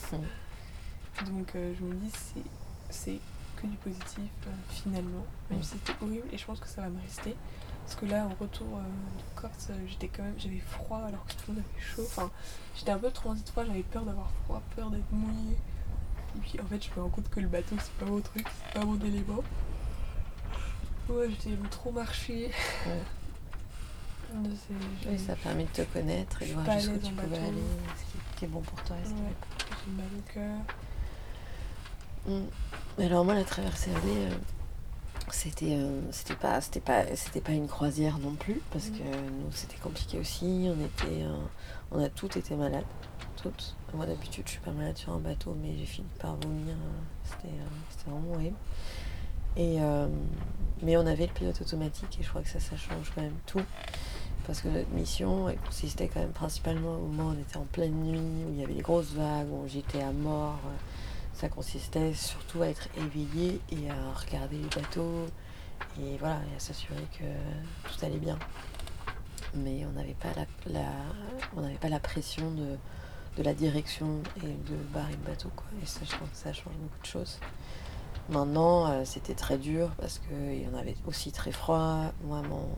Donc 1.27 1.55
euh, 1.55 1.73
je 1.79 1.85
me 1.85 1.93
dis 1.93 2.11
c'est 2.11 2.43
c'est 2.89 3.19
que 3.55 3.67
du 3.67 3.77
positif 3.77 4.29
euh, 4.47 4.51
finalement, 4.69 5.25
même 5.49 5.61
si 5.61 5.77
c'était 5.77 5.93
horrible 6.03 6.27
et 6.31 6.37
je 6.37 6.45
pense 6.45 6.59
que 6.59 6.67
ça 6.67 6.81
va 6.81 6.89
me 6.89 6.99
rester. 7.01 7.35
Parce 7.83 7.95
que 7.95 8.05
là, 8.05 8.25
en 8.25 8.41
retour 8.41 8.67
euh, 8.77 8.81
de 8.81 9.41
Corse, 9.41 9.69
j'étais 9.87 10.07
quand 10.07 10.23
même, 10.23 10.35
j'avais 10.37 10.59
froid 10.59 11.01
alors 11.05 11.25
que 11.25 11.33
tout 11.33 11.39
le 11.49 11.55
monde 11.55 11.63
avait 11.63 11.83
chaud. 11.83 12.03
Enfin, 12.05 12.31
j'étais 12.75 12.91
un 12.91 12.97
peu 12.97 13.11
transitoire, 13.11 13.65
j'avais 13.65 13.83
peur 13.83 14.03
d'avoir 14.03 14.29
froid, 14.45 14.61
peur 14.75 14.89
d'être 14.89 15.11
mouillée. 15.11 15.57
Et 16.35 16.39
puis 16.39 16.59
en 16.61 16.65
fait, 16.65 16.83
je 16.83 16.89
me 16.95 17.03
rends 17.03 17.09
compte 17.09 17.29
que 17.29 17.39
le 17.39 17.47
bateau, 17.47 17.75
c'est 17.79 17.93
pas 17.93 18.05
mon 18.05 18.21
truc, 18.21 18.47
c'est 18.47 18.79
pas 18.79 18.85
mon 18.85 18.99
élément. 19.01 19.43
Ouais, 21.09 21.29
j'étais 21.29 21.57
trop 21.69 21.91
marché. 21.91 22.51
Ouais. 22.87 23.01
Oui, 25.05 25.19
ça 25.19 25.33
a 25.33 25.35
permis 25.35 25.65
de 25.65 25.69
te 25.69 25.81
connaître 25.83 26.41
et 26.41 26.47
de 26.47 26.53
voir 26.53 26.79
jusqu'où 26.79 26.97
tu 26.97 27.13
bateau. 27.13 27.35
aller, 27.35 27.63
ce 27.95 28.39
qui, 28.39 28.45
est 28.45 28.47
bon 28.47 28.61
pour 28.61 28.81
toi 28.83 28.95
et 28.99 29.05
ce 29.05 29.11
qui. 29.11 29.15
J'ai 29.85 29.91
mal 29.91 30.07
au 30.17 30.33
cœur. 30.33 30.59
Mm. 32.25 33.03
Alors 33.03 33.25
moi 33.25 33.35
la 33.35 33.43
traversée 33.43 33.91
euh, 33.91 34.29
c'était 35.31 35.75
euh, 35.77 36.01
c'était 36.11 36.35
pas 36.35 36.59
c'était 36.61 36.79
pas 36.79 37.03
c'était 37.15 37.41
pas 37.41 37.51
une 37.53 37.67
croisière 37.67 38.17
non 38.19 38.33
plus 38.35 38.61
parce 38.71 38.89
Mm. 38.89 38.97
que 38.97 39.03
nous 39.03 39.51
c'était 39.51 39.77
compliqué 39.77 40.19
aussi. 40.19 40.67
On 40.69 40.83
était 40.83 41.23
euh, 41.23 41.35
on 41.91 42.03
a 42.03 42.09
toutes 42.09 42.37
été 42.37 42.55
malades. 42.55 42.85
Toutes. 43.41 43.75
Moi 43.93 44.05
d'habitude 44.05 44.43
je 44.45 44.51
suis 44.51 44.59
pas 44.61 44.71
malade 44.71 44.97
sur 44.97 45.13
un 45.13 45.19
bateau 45.19 45.55
mais 45.61 45.75
j'ai 45.77 45.85
fini 45.85 46.07
par 46.19 46.35
vomir 46.37 46.73
euh, 46.75 47.01
c'était 47.23 47.47
euh, 47.53 47.65
c'était 47.89 48.09
vraiment 48.09 48.33
horrible. 48.33 48.57
Et 49.55 49.77
mais 50.81 50.97
on 50.97 51.05
avait 51.05 51.27
le 51.27 51.31
pilote 51.31 51.61
automatique 51.61 52.17
et 52.19 52.23
je 52.23 52.29
crois 52.29 52.41
que 52.41 52.49
ça 52.49 52.59
ça 52.59 52.75
change 52.75 53.11
quand 53.13 53.21
même 53.21 53.37
tout. 53.45 53.61
Parce 54.47 54.61
que 54.61 54.67
notre 54.67 54.89
mission 54.89 55.47
elle 55.47 55.57
consistait 55.59 56.07
quand 56.07 56.21
même 56.21 56.31
principalement 56.31 56.95
au 56.95 57.05
moment 57.07 57.29
où 57.29 57.33
on 57.35 57.39
était 57.39 57.57
en 57.57 57.65
pleine 57.71 57.93
nuit 57.93 58.17
où 58.19 58.51
il 58.51 58.59
y 58.59 58.63
avait 58.63 58.73
des 58.73 58.81
grosses 58.81 59.11
vagues 59.13 59.47
où 59.51 59.67
j'étais 59.67 60.01
à 60.01 60.11
mort 60.11 60.59
ça 61.33 61.49
consistait 61.49 62.13
surtout 62.13 62.61
à 62.61 62.67
être 62.67 62.87
éveillé 62.97 63.59
et 63.71 63.89
à 63.89 64.13
regarder 64.13 64.57
les 64.57 64.81
bateaux 64.81 65.25
et 65.99 66.17
voilà, 66.17 66.35
à 66.55 66.59
s'assurer 66.59 67.05
que 67.17 67.25
tout 67.89 68.05
allait 68.05 68.17
bien. 68.17 68.37
Mais 69.55 69.85
on 69.85 69.91
n'avait 69.91 70.15
pas 70.15 70.29
la, 70.67 70.81
on 71.55 71.61
n'avait 71.61 71.75
pas 71.75 71.89
la 71.89 71.99
pression 71.99 72.51
de, 72.51 72.77
de 73.37 73.43
la 73.43 73.53
direction 73.53 74.21
et 74.37 74.47
de 74.47 74.75
barrer 74.93 75.11
le 75.11 75.29
bateau 75.29 75.49
quoi. 75.55 75.65
Et 75.81 75.85
ça, 75.85 76.01
je 76.03 76.15
pense 76.15 76.29
ça 76.33 76.53
change 76.53 76.73
beaucoup 76.73 77.01
de 77.01 77.07
choses. 77.07 77.39
Maintenant, 78.29 78.89
euh, 78.89 79.01
c'était 79.05 79.35
très 79.35 79.57
dur 79.57 79.91
parce 79.97 80.19
qu'il 80.19 80.61
y 80.61 80.67
en 80.67 80.77
avait 80.77 80.95
aussi 81.05 81.31
très 81.31 81.51
froid. 81.51 82.13
Moi, 82.23 82.41
mon, 82.43 82.69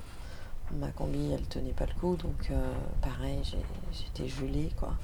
ma 0.80 0.90
combi, 0.90 1.32
elle 1.32 1.46
tenait 1.48 1.72
pas 1.74 1.86
le 1.86 1.94
coup, 1.94 2.16
donc 2.16 2.50
euh, 2.50 2.74
pareil, 3.02 3.42
j'étais 3.92 4.28
gelée 4.28 4.72
quoi. 4.78 4.96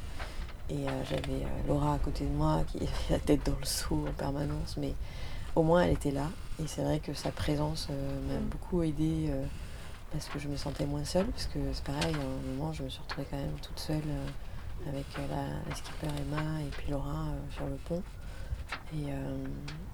Et 0.71 0.87
euh, 0.87 1.03
j'avais 1.09 1.43
euh, 1.43 1.67
Laura 1.67 1.95
à 1.95 1.99
côté 1.99 2.23
de 2.25 2.29
moi 2.31 2.61
qui 2.67 2.77
avait 2.81 2.89
la 3.11 3.19
tête 3.19 3.45
dans 3.45 3.57
le 3.59 3.65
seau 3.65 4.05
en 4.07 4.13
permanence, 4.13 4.77
mais 4.77 4.93
au 5.55 5.63
moins 5.63 5.83
elle 5.83 5.91
était 5.93 6.11
là. 6.11 6.29
Et 6.63 6.67
c'est 6.67 6.81
vrai 6.83 6.99
que 6.99 7.13
sa 7.13 7.31
présence 7.31 7.87
euh, 7.91 8.27
m'a 8.27 8.39
Mm. 8.39 8.45
beaucoup 8.49 8.81
aidée 8.83 9.31
parce 10.11 10.27
que 10.27 10.39
je 10.39 10.47
me 10.47 10.55
sentais 10.57 10.85
moins 10.85 11.03
seule, 11.05 11.25
parce 11.27 11.45
que 11.45 11.59
c'est 11.73 11.83
pareil, 11.83 12.13
à 12.15 12.19
un 12.19 12.53
moment 12.55 12.73
je 12.73 12.83
me 12.83 12.89
suis 12.89 13.01
retrouvée 13.01 13.27
quand 13.29 13.37
même 13.37 13.53
toute 13.61 13.79
seule 13.79 14.01
avec 14.87 15.05
la, 15.29 15.43
la 15.69 15.75
skipper 15.75 16.07
Emma 16.07 16.61
et 16.61 16.69
puis 16.71 16.91
Laura 16.91 17.25
sur 17.51 17.65
le 17.65 17.75
pont. 17.87 18.01
Et, 18.93 19.11
euh, 19.11 19.45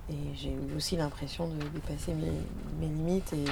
et 0.10 0.36
j'ai 0.36 0.52
eu 0.52 0.76
aussi 0.76 0.96
l'impression 0.98 1.48
de 1.48 1.58
dépasser 1.74 2.14
mes, 2.14 2.32
mes 2.80 2.88
limites 2.88 3.34
et 3.34 3.46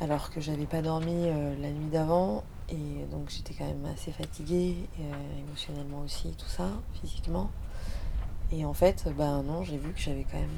alors 0.00 0.30
que 0.30 0.40
j'avais 0.40 0.66
pas 0.66 0.82
dormi 0.82 1.28
euh, 1.28 1.54
la 1.60 1.70
nuit 1.70 1.90
d'avant. 1.90 2.44
Et 2.70 3.04
donc 3.10 3.28
j'étais 3.30 3.52
quand 3.54 3.66
même 3.66 3.84
assez 3.92 4.12
fatiguée 4.12 4.76
euh, 5.00 5.40
émotionnellement 5.40 6.02
aussi 6.04 6.34
tout 6.38 6.48
ça 6.48 6.68
physiquement. 7.00 7.50
Et 8.52 8.64
en 8.64 8.74
fait 8.74 9.06
ben 9.16 9.42
non 9.42 9.64
j'ai 9.64 9.76
vu 9.76 9.92
que 9.92 10.00
j'avais 10.00 10.24
quand 10.24 10.38
même 10.38 10.48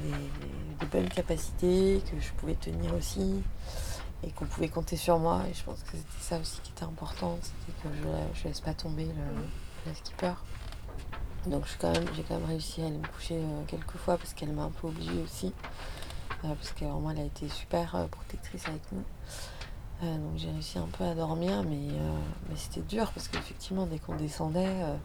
des, 0.78 0.86
bonnes 0.86 1.08
capacités 1.08 2.02
que 2.10 2.20
je 2.20 2.32
pouvais 2.32 2.54
tenir 2.54 2.92
aussi 2.94 3.40
et 4.24 4.30
qu'on 4.32 4.44
pouvait 4.44 4.68
compter 4.68 4.96
sur 4.96 5.18
moi. 5.18 5.42
Et 5.50 5.54
je 5.54 5.62
pense 5.62 5.82
que 5.84 5.92
c'était 5.92 6.20
ça 6.20 6.38
aussi 6.38 6.60
qui 6.62 6.72
était 6.72 6.84
important 6.84 7.38
c'était 7.40 7.78
que 7.82 7.94
je, 7.96 8.40
je 8.40 8.48
laisse 8.48 8.60
pas 8.60 8.74
tomber 8.74 9.06
le, 9.06 9.46
la 9.86 9.94
skipper. 9.94 10.34
Donc 11.46 11.66
suis 11.66 11.78
quand 11.78 11.92
j'ai 12.14 12.22
quand 12.22 12.38
même 12.38 12.48
réussi 12.48 12.82
à 12.82 12.86
aller 12.86 12.98
me 12.98 13.06
coucher 13.08 13.36
euh, 13.36 13.62
quelques 13.66 13.96
fois 13.96 14.16
parce 14.16 14.32
qu'elle 14.32 14.52
m'a 14.52 14.62
un 14.62 14.70
peu 14.70 14.86
obligée 14.86 15.20
aussi 15.24 15.52
parce 16.42 16.72
que 16.72 16.84
vraiment 16.84 17.10
elle 17.10 17.20
a 17.20 17.24
été 17.24 17.48
super 17.48 17.94
euh, 17.94 18.06
protectrice 18.06 18.66
avec 18.68 18.82
nous. 18.92 19.02
Euh, 20.02 20.16
donc 20.16 20.32
j'ai 20.36 20.50
réussi 20.50 20.78
un 20.78 20.88
peu 20.98 21.04
à 21.04 21.14
dormir, 21.14 21.62
mais, 21.62 21.92
euh, 21.92 22.18
mais 22.48 22.56
c'était 22.56 22.80
dur 22.80 23.12
parce 23.12 23.28
qu'effectivement, 23.28 23.86
dès 23.86 23.98
qu'on 23.98 24.16
descendait, 24.16 24.66
euh, 24.66 24.96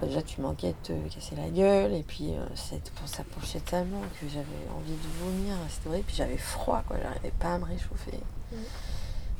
bah, 0.00 0.06
déjà 0.06 0.22
tu 0.22 0.40
manquais 0.40 0.74
de 0.84 0.94
te 0.94 1.14
casser 1.14 1.34
la 1.34 1.48
gueule. 1.48 1.92
Et 1.92 2.04
puis 2.04 2.34
euh, 2.34 2.46
ça 2.54 3.24
penchait 3.34 3.60
tellement 3.60 4.02
que 4.20 4.28
j'avais 4.28 4.68
envie 4.76 4.92
de 4.92 5.24
vomir, 5.24 5.56
c'était 5.68 5.88
vrai, 5.88 6.02
puis 6.06 6.14
j'avais 6.14 6.36
froid 6.36 6.82
quoi, 6.86 6.96
j'arrivais 7.02 7.32
pas 7.38 7.54
à 7.54 7.58
me 7.58 7.64
réchauffer. 7.64 8.20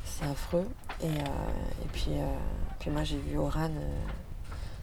C'est 0.03 0.25
affreux. 0.25 0.67
Et, 1.01 1.07
et 1.07 1.87
puis, 1.93 2.11
puis 2.79 2.89
moi 2.89 3.03
j'ai 3.03 3.17
vu 3.17 3.37
Oran 3.37 3.71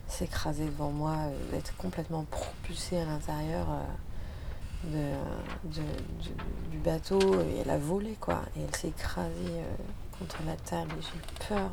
s'écraser 0.08 0.66
devant 0.66 0.90
moi, 0.90 1.16
être 1.52 1.76
complètement 1.76 2.24
propulsé 2.30 2.98
à 2.98 3.04
l'intérieur 3.04 3.66
de, 4.85 5.80
du 6.71 6.78
bateau 6.78 7.40
et 7.40 7.59
elle 7.62 7.71
a 7.71 7.78
volé 7.78 8.16
quoi. 8.21 8.42
Et 8.56 8.61
elle 8.62 8.75
s'est 8.75 8.88
écrasée 8.88 9.62
contre 10.18 10.38
la 10.47 10.56
table 10.56 10.92
et 10.99 11.02
j'ai 11.02 11.18
eu 11.18 11.49
peur. 11.49 11.71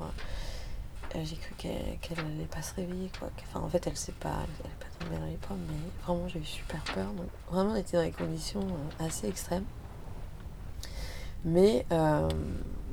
Euh, 1.15 1.19
j'ai 1.23 1.35
cru 1.35 1.53
qu'elle 1.57 2.17
n'allait 2.17 2.45
pas 2.45 2.61
se 2.61 2.73
réveiller. 2.75 3.11
Quoi. 3.19 3.29
Enfin, 3.47 3.59
en 3.65 3.69
fait, 3.69 3.85
elle 3.85 3.95
sait 3.95 4.13
pas, 4.13 4.33
elle 4.63 4.69
n'est 4.69 4.77
pas 4.79 4.85
tombée 4.99 5.17
dans 5.17 5.25
les 5.25 5.37
pommes, 5.37 5.61
mais 5.67 5.75
vraiment, 6.05 6.27
j'ai 6.27 6.39
eu 6.39 6.45
super 6.45 6.83
peur. 6.83 7.07
Donc, 7.13 7.27
vraiment, 7.51 7.71
on 7.71 7.75
était 7.75 7.97
dans 7.97 8.03
des 8.03 8.11
conditions 8.11 8.61
euh, 8.61 9.05
assez 9.05 9.27
extrêmes. 9.27 9.65
Mais, 11.45 11.85
euh, 11.91 12.29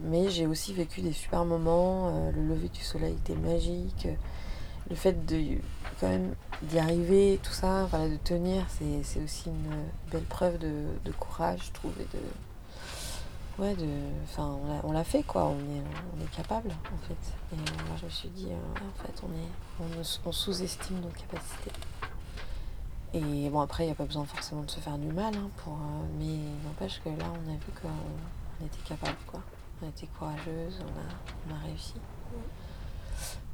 mais 0.03 0.29
j'ai 0.29 0.47
aussi 0.47 0.75
vécu 0.75 1.01
des 1.03 1.13
super 1.13 1.45
moments. 1.45 2.31
le 2.35 2.43
lever 2.43 2.69
du 2.69 2.81
soleil 2.81 3.15
était 3.15 3.37
magique. 3.37 4.09
Le 4.91 4.97
fait 4.97 5.25
de 5.25 5.59
quand 6.01 6.09
même 6.09 6.35
d'y 6.63 6.79
arriver, 6.79 7.39
tout 7.43 7.53
ça, 7.53 7.85
de 7.85 8.17
tenir, 8.25 8.65
c'est 8.69 9.23
aussi 9.23 9.49
une 9.49 9.85
belle 10.11 10.25
preuve 10.25 10.59
de, 10.59 11.13
courage, 11.13 11.61
je 11.67 11.73
trouve, 11.73 11.93
de, 11.97 13.63
ouais, 13.63 13.75
de, 13.75 13.89
enfin, 14.25 14.59
on 14.83 14.93
l'a 14.93 15.05
fait 15.05 15.23
quoi, 15.23 15.47
on 15.47 15.59
est, 15.59 15.83
on 16.17 16.21
est 16.23 16.31
capable 16.37 16.71
en 16.71 17.07
fait. 17.07 17.33
Et 17.53 17.57
moi 17.57 17.97
je 18.01 18.07
me 18.07 18.11
suis 18.11 18.29
dit, 18.31 18.49
euh, 18.51 18.89
en 18.89 19.03
fait, 19.03 19.23
on, 19.23 20.29
on, 20.29 20.33
sous-estime 20.33 21.01
nos 21.01 21.09
capacités. 21.09 21.73
Et 23.13 23.49
bon, 23.51 23.61
après, 23.61 23.85
il 23.85 23.87
n'y 23.87 23.93
a 23.93 23.97
pas 23.97 24.05
besoin 24.05 24.25
forcément 24.25 24.63
de 24.63 24.71
se 24.71 24.81
faire 24.81 24.97
du 24.99 25.13
mal, 25.13 25.35
hein, 25.35 25.51
pour, 25.59 25.75
euh, 25.75 26.07
mais 26.19 26.39
n'empêche 26.65 27.01
que 27.05 27.09
là, 27.11 27.27
on 27.27 27.51
a 27.51 27.55
vu 27.55 27.73
qu'on 27.81 28.65
était 28.67 28.83
capable 28.85 29.19
quoi. 29.27 29.41
On 29.83 29.89
était 29.89 30.07
courageuse, 30.19 30.81
on 30.81 31.53
a, 31.53 31.55
on 31.55 31.57
a 31.57 31.67
réussi. 31.67 31.95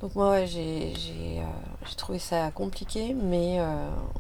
Donc 0.00 0.14
moi, 0.14 0.30
ouais, 0.30 0.46
j'ai 0.46 0.92
euh, 1.38 1.94
trouvé 1.96 2.18
ça 2.18 2.50
compliqué, 2.50 3.14
mais 3.14 3.58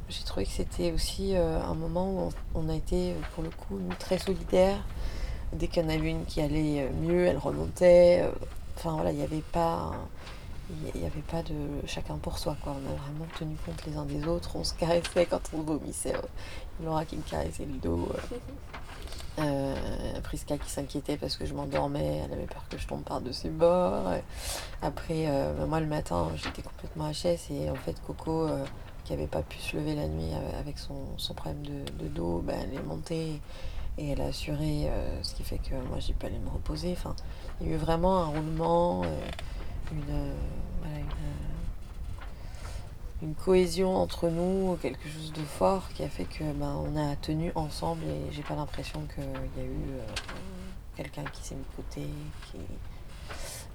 j'ai 0.08 0.24
trouvé 0.24 0.46
que 0.46 0.52
c'était 0.52 0.92
aussi 0.92 1.36
un 1.36 1.74
moment 1.74 2.10
où 2.10 2.30
on, 2.54 2.68
a 2.68 2.74
été, 2.74 3.14
pour 3.34 3.44
le 3.44 3.50
coup, 3.50 3.78
très 3.98 4.18
solidaires 4.18 4.82
dès 5.52 5.68
qu'il 5.68 5.82
y 5.82 5.86
en 5.86 5.88
avait 5.88 6.10
une 6.10 6.24
qui 6.24 6.40
allait 6.40 6.82
euh, 6.82 6.90
mieux, 6.92 7.26
elle 7.26 7.38
remontait. 7.38 8.22
Euh, 8.22 8.30
enfin 8.76 8.92
voilà, 8.92 9.10
il 9.12 9.18
n'y 9.18 9.24
avait 9.24 9.42
pas. 9.52 9.92
Il 10.96 11.04
avait 11.04 11.20
pas 11.20 11.44
de 11.44 11.54
chacun 11.86 12.16
pour 12.16 12.38
soi, 12.38 12.56
quoi. 12.60 12.72
On 12.72 12.92
a 12.92 12.96
vraiment 12.96 13.26
tenu 13.38 13.54
compte 13.64 13.86
les 13.86 13.96
uns 13.96 14.04
des 14.04 14.26
autres. 14.26 14.56
On 14.56 14.64
se 14.64 14.74
caressait 14.74 15.26
quand 15.26 15.40
on 15.54 15.62
vomissait. 15.62 16.14
Laura 16.82 17.04
qui 17.04 17.16
me 17.16 17.22
caressait 17.22 17.66
le 17.66 17.78
dos. 17.78 18.08
Euh, 19.38 19.74
Priska 20.22 20.56
qui 20.56 20.70
s'inquiétait 20.70 21.16
parce 21.16 21.36
que 21.36 21.46
je 21.46 21.54
m'endormais. 21.54 22.22
Elle 22.24 22.32
avait 22.32 22.46
peur 22.46 22.64
que 22.68 22.78
je 22.78 22.86
tombe 22.86 23.02
par-dessus 23.02 23.50
bord. 23.50 24.10
Après, 24.82 25.26
bah, 25.58 25.66
moi 25.66 25.80
le 25.80 25.86
matin, 25.86 26.28
j'étais 26.36 26.62
complètement 26.62 27.10
HS 27.10 27.52
et 27.52 27.70
en 27.70 27.74
fait, 27.74 27.96
Coco, 28.06 28.48
qui 29.04 29.12
n'avait 29.12 29.26
pas 29.26 29.42
pu 29.42 29.58
se 29.58 29.76
lever 29.76 29.94
la 29.94 30.08
nuit 30.08 30.32
avec 30.58 30.78
son, 30.78 31.34
problème 31.34 31.62
de, 31.98 32.08
dos, 32.08 32.42
bah, 32.44 32.54
elle 32.62 32.74
est 32.74 32.82
montée 32.82 33.40
et 33.98 34.10
elle 34.10 34.20
a 34.20 34.26
assuré, 34.26 34.88
euh, 34.88 35.22
ce 35.22 35.34
qui 35.34 35.42
fait 35.42 35.58
que 35.58 35.74
moi 35.88 35.98
j'ai 35.98 36.12
pas 36.12 36.26
allé 36.26 36.38
me 36.38 36.50
reposer. 36.50 36.96
Il 37.60 37.68
y 37.68 37.70
a 37.70 37.74
eu 37.74 37.78
vraiment 37.78 38.18
un 38.22 38.26
roulement, 38.26 39.02
euh, 39.02 39.06
euh, 39.92 40.32
une, 40.92 40.96
cohésion 43.34 43.96
entre 43.96 44.28
nous, 44.28 44.76
quelque 44.82 45.08
chose 45.08 45.32
de 45.32 45.42
fort 45.42 45.88
qui 45.94 46.02
a 46.02 46.08
fait 46.08 46.24
que 46.24 46.44
ben, 46.52 46.76
on 46.76 46.96
a 46.96 47.16
tenu 47.16 47.50
ensemble 47.54 48.04
et 48.04 48.32
j'ai 48.32 48.42
pas 48.42 48.54
l'impression 48.54 49.06
qu'il 49.14 49.24
y 49.24 49.66
a 49.66 49.68
eu 49.68 50.00
quelqu'un 50.96 51.24
qui 51.24 51.42
s'est 51.42 51.54
mis 51.54 51.62
de 51.62 51.76
côté, 51.76 52.02
qui 52.50 52.58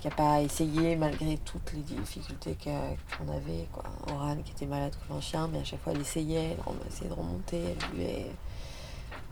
qui 0.01 0.07
n'a 0.07 0.15
pas 0.15 0.41
essayé 0.41 0.95
malgré 0.95 1.37
toutes 1.37 1.73
les 1.73 1.81
difficultés 1.81 2.57
qu'on 2.63 3.29
avait. 3.29 3.67
Quoi. 3.71 3.83
Oran 4.07 4.37
qui 4.43 4.51
était 4.51 4.65
malade 4.65 4.95
comme 5.07 5.17
un 5.17 5.21
chien, 5.21 5.47
mais 5.47 5.59
à 5.59 5.63
chaque 5.63 5.81
fois 5.81 5.93
elle 5.93 6.01
essayait, 6.01 6.57
elle 6.57 6.87
essayait 6.87 7.09
de 7.09 7.13
remonter, 7.13 7.61
elle 7.63 7.89
buvait 7.91 8.31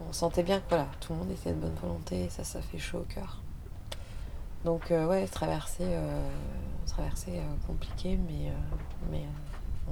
on 0.07 0.13
sentait 0.13 0.43
bien 0.43 0.59
que 0.59 0.69
voilà, 0.69 0.87
tout 1.01 1.11
le 1.11 1.19
monde 1.19 1.31
était 1.31 1.51
de 1.51 1.59
bonne 1.59 1.75
volonté 1.81 2.29
ça, 2.29 2.43
ça 2.43 2.61
fait 2.61 2.77
chaud 2.77 2.99
au 2.99 3.13
cœur. 3.13 3.41
Donc 4.63 4.91
euh, 4.91 5.07
ouais, 5.07 5.25
traversée, 5.27 5.83
euh, 5.85 6.29
traversée 6.85 7.39
euh, 7.39 7.67
compliquée, 7.67 8.17
mais, 8.27 8.51
mais 9.11 9.23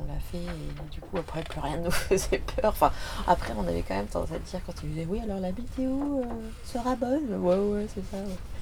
on 0.02 0.12
l'a 0.12 0.20
fait 0.20 0.38
et 0.38 0.90
du 0.92 1.02
coup 1.02 1.18
après 1.18 1.44
plus 1.44 1.60
rien 1.60 1.78
ne 1.78 1.86
nous 1.86 1.92
faisait 2.10 2.40
peur. 2.40 2.72
Enfin 2.72 2.92
après 3.28 3.54
on 3.58 3.68
avait 3.68 3.82
quand 3.82 3.96
même 3.96 4.08
tendance 4.08 4.32
à 4.32 4.40
dire 4.40 4.60
quand 4.66 4.74
tu 4.74 4.88
disais 4.88 5.08
oui 5.10 5.20
alors 5.24 5.40
la 5.40 5.52
météo 5.52 6.24
sera 6.64 6.96
bonne. 6.96 7.36
Ouais 7.40 7.56
ouais 7.56 7.88
c'est 7.94 8.04
ça. 8.12 8.18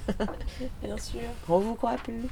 Bien 0.82 0.96
sûr. 0.98 1.20
On 1.48 1.58
vous 1.58 1.74
croit 1.74 1.96
plus. 1.96 2.28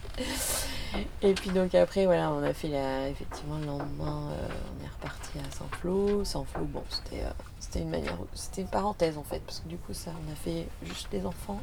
Et 1.22 1.34
puis 1.34 1.50
donc 1.50 1.74
après 1.74 2.06
voilà 2.06 2.30
on 2.30 2.42
a 2.42 2.52
fait 2.52 2.68
la, 2.68 3.08
effectivement 3.08 3.58
le 3.58 3.66
lendemain 3.66 4.28
on 4.30 4.84
est 4.84 4.88
reparti 4.88 5.38
à 5.38 5.50
Saint-Flour. 5.54 6.26
Saint-Flour 6.26 6.66
bon 6.66 6.82
c'était 6.88 7.24
c'était 7.64 7.80
une 7.80 7.90
manière, 7.90 8.18
c'était 8.34 8.60
une 8.60 8.68
parenthèse 8.68 9.16
en 9.16 9.22
fait, 9.22 9.40
parce 9.40 9.60
que 9.60 9.68
du 9.68 9.76
coup 9.78 9.94
ça, 9.94 10.10
on 10.12 10.32
a 10.32 10.34
fait 10.36 10.68
juste 10.82 11.08
les 11.12 11.24
enfants 11.24 11.60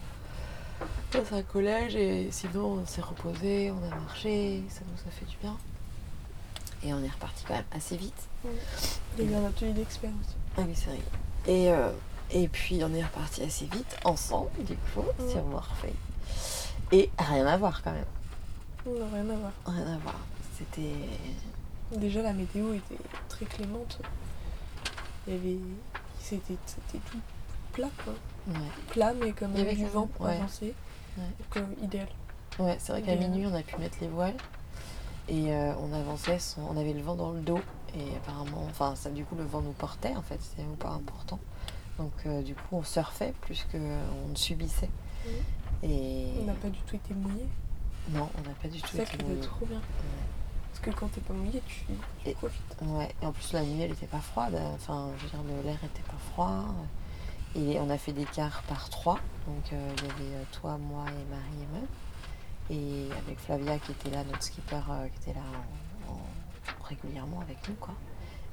dans 1.13 1.37
un 1.37 1.43
collège 1.43 1.95
et 1.95 2.29
sinon 2.31 2.79
on 2.81 2.85
s'est 2.85 3.01
reposé, 3.01 3.71
on 3.71 3.91
a 3.91 3.95
marché, 3.95 4.63
ça 4.67 4.81
nous 4.87 5.07
a 5.07 5.11
fait 5.11 5.25
du 5.25 5.37
bien. 5.37 5.55
Et 6.83 6.93
on 6.93 7.03
est 7.03 7.09
reparti 7.09 7.43
quand 7.47 7.53
même 7.53 7.63
assez 7.71 7.95
vite. 7.95 8.27
Il 9.17 9.25
y 9.25 9.27
a 9.27 9.31
eu 9.31 9.35
un 9.35 9.45
atelier 9.45 9.73
d'expert 9.73 10.09
aussi. 10.19 10.35
Ah 10.57 10.61
oui, 10.67 10.73
c'est 10.75 10.87
vrai. 10.87 10.99
Et, 11.47 11.71
euh, 11.71 11.91
et 12.31 12.47
puis 12.47 12.81
on 12.83 12.93
est 12.93 13.03
reparti 13.03 13.43
assez 13.43 13.65
vite, 13.65 13.97
ensemble, 14.03 14.63
du 14.63 14.75
coup, 14.75 15.03
sur 15.29 15.43
Morphée. 15.45 15.93
Et 16.91 17.09
rien 17.17 17.45
à 17.45 17.57
voir 17.57 17.81
quand 17.83 17.91
même. 17.91 18.05
Non, 18.85 19.07
rien 19.13 19.29
à 19.29 19.35
voir. 19.35 19.51
Rien 19.65 19.93
à 19.93 19.97
voir. 19.97 20.15
C'était. 20.57 20.95
Déjà 21.97 22.21
la 22.21 22.33
météo 22.33 22.73
était 22.73 23.01
très 23.29 23.45
clémente. 23.45 23.99
Il 25.27 25.33
y 25.33 25.37
avait 25.37 25.57
c'était 26.19 26.55
tout 27.11 27.19
plat 27.73 27.89
quoi. 28.03 28.13
Plat 28.89 29.13
mais 29.13 29.33
comme 29.33 29.51
il 29.53 29.59
y 29.59 29.61
avait 29.61 29.75
du 29.75 29.85
vent 29.85 30.07
pour 30.07 30.25
avancer. 30.27 30.73
Donc 31.17 31.57
euh, 31.57 31.83
idéal. 31.83 32.07
Ouais, 32.59 32.77
c'est 32.79 32.93
vrai 32.93 33.01
qu'à 33.01 33.15
minuit 33.15 33.45
on 33.45 33.53
a 33.53 33.61
pu 33.61 33.77
mettre 33.77 33.97
les 34.01 34.07
voiles 34.07 34.37
et 35.31 35.51
euh, 35.51 35.73
on 35.79 35.91
avançait, 35.93 36.37
on 36.57 36.77
avait 36.77 36.93
le 36.93 37.01
vent 37.01 37.15
dans 37.15 37.31
le 37.31 37.41
dos 37.41 37.59
et 37.95 38.15
apparemment, 38.17 38.65
enfin 38.69 38.95
ça 38.95 39.09
du 39.09 39.25
coup 39.25 39.35
le 39.35 39.43
vent 39.43 39.61
nous 39.61 39.71
portait 39.71 40.15
en 40.15 40.21
fait, 40.21 40.39
c'était 40.41 40.67
pas 40.79 40.89
important. 40.89 41.39
Donc 41.97 42.11
euh, 42.25 42.41
du 42.41 42.53
coup 42.53 42.77
on 42.77 42.83
surfait 42.83 43.33
plus 43.41 43.65
qu'on 43.71 44.29
ne 44.29 44.35
subissait. 44.35 44.89
Et... 45.83 46.27
On 46.39 46.45
n'a 46.45 46.53
pas 46.53 46.69
du 46.69 46.79
tout 46.81 46.95
été 46.95 47.13
mouillé. 47.13 47.45
Non, 48.09 48.29
on 48.37 48.47
n'a 48.47 48.55
pas 48.61 48.67
du 48.67 48.81
tout 48.81 48.97
été 48.97 49.23
mouillé. 49.23 49.39
trop 49.39 49.65
bien 49.65 49.81
que 50.81 50.89
quand 50.91 51.07
t'es 51.07 51.21
pas 51.21 51.33
mouillé, 51.33 51.61
tu, 51.67 51.85
tu 52.23 52.31
profites. 52.35 52.77
Ouais, 52.81 53.09
et 53.21 53.25
en 53.25 53.31
plus 53.31 53.53
la 53.53 53.63
nuit 53.63 53.81
elle 53.81 53.91
était 53.91 54.07
pas 54.07 54.19
froide, 54.19 54.59
enfin 54.75 55.09
je 55.17 55.23
veux 55.23 55.29
dire 55.29 55.63
l'air 55.63 55.79
était 55.83 56.03
pas 56.03 56.17
froid. 56.33 56.65
Et 57.55 57.79
on 57.79 57.89
a 57.89 57.97
fait 57.97 58.13
des 58.13 58.23
quarts 58.23 58.63
par 58.63 58.89
trois, 58.89 59.19
donc 59.45 59.73
euh, 59.73 59.89
il 59.97 60.03
y 60.03 60.09
avait 60.09 60.35
euh, 60.35 60.43
toi, 60.53 60.77
moi 60.77 61.03
et 61.07 61.29
Marie 61.29 61.63
et 61.63 61.67
moi. 61.73 61.81
Et 62.71 63.09
avec 63.25 63.37
Flavia 63.39 63.77
qui 63.79 63.91
était 63.91 64.09
là, 64.09 64.23
notre 64.23 64.43
skipper 64.43 64.75
euh, 64.89 65.07
qui 65.07 65.29
était 65.29 65.37
là 65.37 65.45
régulièrement 66.87 67.41
avec 67.41 67.57
nous 67.67 67.75
quoi. 67.75 67.93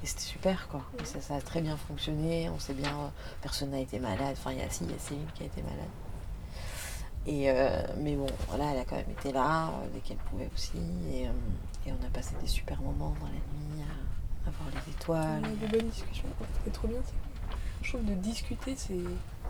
Et 0.03 0.05
c'était 0.05 0.21
super 0.21 0.67
quoi. 0.67 0.81
Et 1.01 1.05
ça, 1.05 1.21
ça, 1.21 1.35
a 1.35 1.41
très 1.41 1.61
bien 1.61 1.77
fonctionné, 1.77 2.49
on 2.49 2.59
sait 2.59 2.73
bien, 2.73 3.11
personne 3.41 3.71
n'a 3.71 3.79
été 3.79 3.99
malade, 3.99 4.35
enfin 4.37 4.51
il 4.51 4.59
y 4.59 4.61
a 4.61 4.69
si, 4.69 4.83
il 4.83 4.91
y 4.91 4.93
a 4.93 4.99
Céline 4.99 5.27
qui 5.33 5.43
a 5.43 5.45
été 5.45 5.61
malade. 5.61 5.89
Et 7.27 7.51
mais 7.97 8.15
bon, 8.15 8.27
voilà, 8.47 8.71
elle 8.71 8.79
a 8.79 8.85
quand 8.85 8.95
même 8.95 9.09
été 9.11 9.31
là 9.31 9.71
dès 9.93 9.99
qu'elle 9.99 10.17
pouvait 10.17 10.49
aussi. 10.53 10.79
Et, 11.13 11.23
et 11.23 11.93
on 11.93 12.05
a 12.05 12.09
passé 12.09 12.33
des 12.41 12.47
super 12.47 12.81
moments 12.81 13.15
dans 13.19 13.27
la 13.27 13.33
nuit 13.33 13.83
à, 14.47 14.49
voir 14.51 14.69
les 14.73 14.91
étoiles. 14.91 15.45
A 15.45 15.67
des 15.67 15.67
bonnes 15.67 15.89
discussions. 15.89 16.27
C'était 16.57 16.71
trop 16.71 16.87
bien. 16.87 16.99
Je 17.81 17.89
trouve 17.89 18.05
de 18.05 18.13
discuter, 18.15 18.75
c'est 18.75 18.99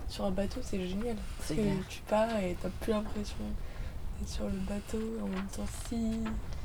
sur 0.07 0.25
un 0.25 0.31
bateau, 0.31 0.59
c'est 0.63 0.85
génial. 0.85 1.15
Parce 1.37 1.49
que 1.49 1.83
tu 1.87 2.01
pars 2.01 2.37
et 2.37 2.55
t'as 2.61 2.69
plus 2.81 2.91
l'impression 2.91 3.37
sur 4.25 4.45
le 4.45 4.59
bateau. 4.67 5.01
En 5.21 5.27
même 5.27 5.47
temps, 5.47 5.65
si 5.87 6.19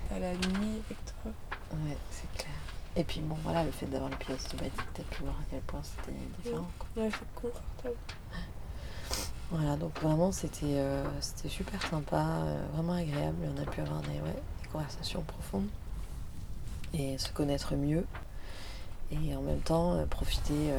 t'as 0.09 0.19
la 0.19 0.33
nuit 0.35 0.83
avec 0.87 0.99
toi. 1.05 1.33
Ouais, 1.73 1.97
c'est 2.11 2.31
clair. 2.37 2.55
Et 2.97 3.03
puis 3.03 3.21
bon, 3.21 3.37
voilà, 3.43 3.65
le 3.65 3.73
fait 3.73 3.87
d'avoir 3.87 4.11
le 4.11 4.17
pilote 4.17 4.41
automatique, 4.47 4.81
t'as 4.95 5.03
pu 5.03 5.23
voir 5.23 5.35
à 5.35 5.45
quel 5.51 5.61
point 5.63 5.81
c'était 5.83 6.17
différent. 6.43 6.69
Ouais, 6.97 7.11
c'est 7.11 7.41
confortable. 7.43 7.97
Voilà, 9.51 9.77
donc 9.77 10.01
vraiment 10.01 10.33
c'était 10.33 10.79
euh, 10.79 11.05
c'était 11.21 11.49
super 11.49 11.81
sympa, 11.87 12.17
euh, 12.17 12.67
vraiment 12.73 12.95
agréable. 12.95 13.37
On 13.57 13.63
a 13.63 13.67
pu 13.67 13.81
avoir 13.81 14.01
des, 14.03 14.21
ouais, 14.21 14.43
conversation 14.73 15.23
profonde 15.23 15.67
et 16.93 17.19
se 17.19 17.31
connaître 17.31 17.75
mieux. 17.75 18.07
Et 19.13 19.37
en 19.37 19.43
même 19.43 19.61
temps, 19.61 19.95
euh, 19.95 20.07
profiter 20.07 20.73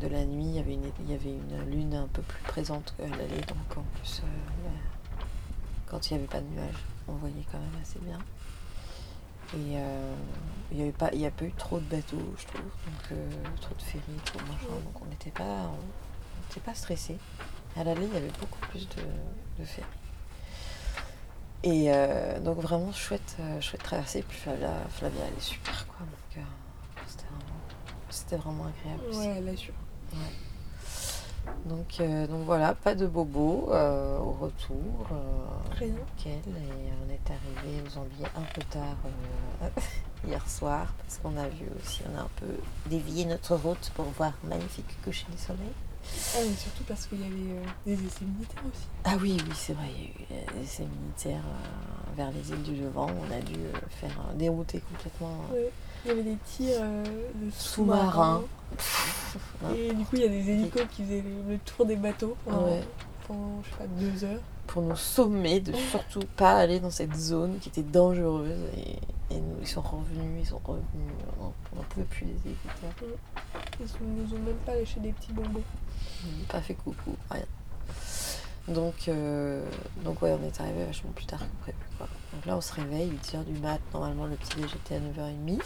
de 0.00 0.06
la 0.08 0.24
nuit. 0.24 0.46
Il 0.46 0.56
y, 0.56 0.58
avait 0.58 0.74
une, 0.74 0.90
il 1.04 1.10
y 1.10 1.14
avait 1.14 1.34
une 1.34 1.70
lune 1.70 1.94
un 1.94 2.08
peu 2.08 2.22
plus 2.22 2.42
présente 2.44 2.94
qu'elle 2.96 3.12
allait, 3.12 3.42
donc 3.42 3.76
en 3.76 3.84
plus, 3.96 4.22
quand 5.86 6.10
il 6.10 6.14
n'y 6.14 6.18
avait 6.20 6.28
pas 6.28 6.40
de 6.40 6.46
nuages, 6.46 6.84
on 7.08 7.12
voyait 7.12 7.44
quand 7.50 7.58
même 7.58 7.82
assez 7.82 7.98
bien. 8.00 8.18
Et 9.54 9.76
euh, 9.76 10.14
il 10.72 10.78
n'y 10.78 11.26
a 11.26 11.30
pas 11.30 11.44
eu 11.44 11.52
trop 11.52 11.78
de 11.78 11.84
bateaux, 11.84 12.34
je 12.36 12.46
trouve, 12.46 12.62
donc 12.62 13.12
euh, 13.12 13.30
trop 13.60 13.74
de 13.76 13.82
ferries, 13.82 14.20
trop 14.24 14.38
de 14.40 14.44
machin, 14.44 14.80
donc 14.84 15.00
on 15.00 15.06
n'était 15.06 15.30
pas, 15.30 15.70
on 15.70 16.48
n'était 16.48 16.60
pas 16.60 16.74
stressé. 16.74 17.16
À 17.76 17.84
l'aller, 17.84 18.06
il 18.06 18.14
y 18.14 18.16
avait 18.16 18.32
beaucoup 18.40 18.58
plus 18.70 18.88
de, 18.88 19.02
de 19.60 19.64
ferries. 19.64 19.86
Et 21.62 21.92
euh, 21.92 22.40
donc 22.40 22.58
vraiment 22.58 22.92
chouette, 22.92 23.36
chouette 23.60 23.82
traversée. 23.82 24.24
Puis 24.28 24.38
Flavia, 24.38 24.72
Flavia, 24.90 25.22
elle 25.26 25.36
est 25.36 25.40
super 25.40 25.86
quoi. 25.86 26.06
Donc 26.06 26.38
euh, 26.38 26.40
c'était 28.10 28.36
vraiment, 28.36 28.66
agréable. 28.66 29.02
aussi. 29.08 29.18
Ouais, 29.18 29.34
elle 29.38 29.48
assure. 29.48 29.74
Donc, 31.64 31.96
euh, 32.00 32.26
donc 32.26 32.44
voilà, 32.44 32.74
pas 32.74 32.94
de 32.94 33.06
bobo 33.06 33.68
euh, 33.70 34.18
au 34.18 34.32
retour. 34.32 35.06
euh. 35.12 35.82
Et 35.82 35.90
on 37.06 37.10
est 37.12 37.30
arrivé 37.30 37.82
aux 37.86 37.98
Ambiers 37.98 38.26
un 38.36 38.42
peu 38.54 38.62
tard 38.70 38.96
euh, 39.62 39.68
hier 40.26 40.48
soir 40.48 40.94
parce 40.98 41.18
qu'on 41.18 41.36
a 41.36 41.48
vu 41.48 41.66
aussi, 41.80 42.02
on 42.12 42.18
a 42.18 42.22
un 42.22 42.30
peu 42.36 42.46
dévié 42.88 43.24
notre 43.24 43.56
route 43.56 43.90
pour 43.94 44.04
voir 44.06 44.32
magnifique 44.44 44.86
coucher 45.04 45.26
du 45.30 45.38
soleil. 45.38 45.72
Ah, 46.36 46.38
mais 46.48 46.54
surtout 46.54 46.84
parce 46.86 47.06
qu'il 47.06 47.20
y 47.20 47.24
avait 47.24 47.58
euh, 47.60 47.64
des 47.84 47.94
essais 48.06 48.24
militaires 48.24 48.62
aussi. 48.72 48.86
Ah 49.04 49.16
oui, 49.20 49.36
oui, 49.44 49.52
c'est 49.56 49.72
vrai, 49.72 49.88
il 49.96 50.02
y 50.02 50.06
a 50.06 50.08
eu 50.08 50.12
euh, 50.40 50.58
des 50.58 50.64
essais 50.64 50.84
militaires 50.84 51.42
euh, 51.44 52.14
vers 52.16 52.30
les 52.30 52.48
îles 52.50 52.62
du 52.62 52.76
Levant. 52.76 53.08
On 53.10 53.34
a 53.36 53.40
dû 53.40 53.54
euh, 53.54 53.72
faire 53.90 54.16
euh, 54.30 54.34
dérouter 54.34 54.80
complètement. 54.92 55.34
euh, 55.52 55.54
Ouais. 55.64 55.72
Il 56.06 56.10
y 56.10 56.12
avait 56.12 56.22
des 56.22 56.36
tirs 56.46 56.78
euh, 56.80 57.04
de 57.34 57.50
Sous-marins. 57.50 58.42
Et 59.74 59.92
du 59.92 60.04
coup, 60.04 60.14
il 60.16 60.20
y 60.20 60.24
a 60.24 60.28
des 60.28 60.50
hélicos 60.50 60.82
qui 60.92 61.02
faisaient 61.02 61.22
le, 61.22 61.52
le 61.54 61.58
tour 61.58 61.84
des 61.84 61.96
bateaux 61.96 62.36
pendant, 62.44 62.64
Ouais. 62.66 62.80
pendant, 63.26 63.60
je 63.64 63.70
sais 63.70 63.76
pas, 63.76 63.86
deux 63.98 64.24
heures. 64.24 64.40
pour 64.68 64.82
nous 64.82 64.94
sommer 64.96 65.58
de 65.60 65.72
surtout 65.72 66.20
pas 66.36 66.56
aller 66.58 66.78
dans 66.78 66.90
cette 66.90 67.14
zone 67.14 67.58
qui 67.58 67.70
était 67.70 67.82
dangereuse. 67.82 68.50
Et, 68.76 69.34
et 69.34 69.40
nous, 69.40 69.56
ils 69.60 69.66
sont 69.66 69.80
revenus, 69.80 70.42
ils 70.42 70.46
sont 70.46 70.60
revenus. 70.64 70.84
On 71.40 71.76
n'en 71.76 71.82
pouvait 71.90 72.06
plus 72.06 72.26
les 72.26 72.52
écouter. 72.52 73.16
Ils 73.80 74.22
nous 74.22 74.34
ont 74.36 74.40
même 74.42 74.54
pas 74.64 74.74
lâché 74.76 75.00
des 75.00 75.10
petits 75.12 75.32
bonbons. 75.32 75.62
Ils 76.24 76.44
pas 76.44 76.60
fait 76.60 76.74
coucou, 76.74 77.16
rien. 77.30 77.42
Donc, 78.68 79.08
euh, 79.08 79.62
donc 80.04 80.20
ouais, 80.22 80.32
on 80.40 80.44
est 80.46 80.60
arrivé 80.60 80.84
vachement 80.84 81.10
plus 81.14 81.26
tard 81.26 81.38
que 81.40 81.62
prévu. 81.62 81.78
Quoi. 81.98 82.08
Donc 82.32 82.46
là, 82.46 82.56
on 82.56 82.60
se 82.60 82.72
réveille, 82.74 83.10
8h 83.10 83.44
du 83.44 83.58
mat. 83.60 83.78
Normalement, 83.94 84.26
le 84.26 84.34
petit 84.36 84.56
déj 84.60 84.70
était 84.74 84.96
à 84.96 84.98
9h30. 84.98 85.60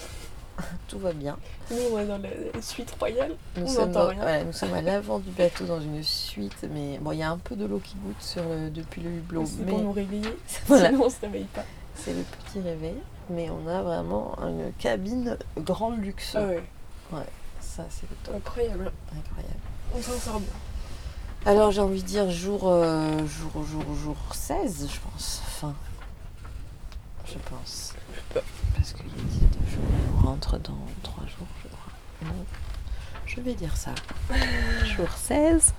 Tout 0.88 0.99
va 0.99 1.12
bien. 1.14 1.38
Nous, 1.71 1.76
on 1.92 1.99
est 1.99 2.04
dans 2.07 2.19
la 2.19 2.61
suite 2.61 2.90
royale. 2.99 3.33
Nous, 3.57 3.62
On 3.64 3.66
sommes, 3.66 3.92
dans- 3.92 4.09
rien. 4.09 4.21
voilà, 4.21 4.45
nous 4.45 4.52
sommes 4.61 4.75
à 4.75 4.83
l'avant 4.83 5.19
du 5.19 5.30
bateau 5.30 5.64
dans 5.64 5.80
une 5.80 6.02
suite. 6.02 6.66
Mais 6.71 6.99
bon, 6.99 7.12
il 7.12 7.19
y 7.19 7.23
a 7.23 7.30
un 7.30 7.38
peu 7.38 7.57
de 7.57 7.64
l'eau 7.64 7.78
qui 7.83 7.95
goûte 7.97 8.21
sur 8.21 8.42
le- 8.42 8.69
depuis 8.69 9.00
le 9.00 9.11
hublot. 9.11 9.47
C'est 9.47 9.62
mais 9.64 9.71
pour 9.71 9.80
nous 9.80 9.92
réveiller. 9.92 10.37
Voilà. 10.66 10.90
Sinon, 10.90 11.04
on 11.07 11.11
se 11.11 11.21
réveille 11.23 11.45
pas. 11.54 11.64
c'est 11.95 12.12
le 12.12 12.23
petit 12.23 12.61
réveil. 12.61 12.97
Mais 13.30 13.49
on 13.49 13.66
a 13.69 13.80
vraiment 13.80 14.37
une 14.42 14.73
cabine 14.78 15.38
grand 15.57 15.92
luxe. 15.92 16.35
Ah 16.37 16.45
ouais, 16.47 16.62
Ça, 17.61 17.85
c'est 17.88 18.11
le 18.11 18.16
top. 18.25 18.35
incroyable. 18.37 18.92
Incroyable. 19.16 19.61
On 19.97 20.02
s'en 20.02 20.12
sort 20.19 20.40
bien. 20.40 20.50
Alors 21.47 21.70
j'ai 21.70 21.80
envie 21.80 22.02
de 22.02 22.06
dire 22.06 22.30
jour, 22.30 22.62
euh, 22.64 23.26
jour, 23.26 23.64
jour, 23.64 23.94
jour 23.94 24.16
16, 24.32 24.88
je 24.92 25.00
pense. 25.00 25.42
Fin. 25.47 25.75
Je 27.26 27.38
pense. 27.49 27.94
Parce 28.75 28.92
qu'il 28.92 29.06
y 29.06 29.11
a 29.11 29.23
19 29.23 29.70
jours. 29.70 29.82
On 30.18 30.26
rentre 30.26 30.59
dans 30.59 30.78
3 31.02 31.25
jours, 31.26 31.47
je 31.62 31.68
crois. 31.68 32.32
Je 33.26 33.40
vais 33.40 33.54
dire 33.54 33.76
ça. 33.76 33.94
jour 34.85 35.11
16. 35.11 35.73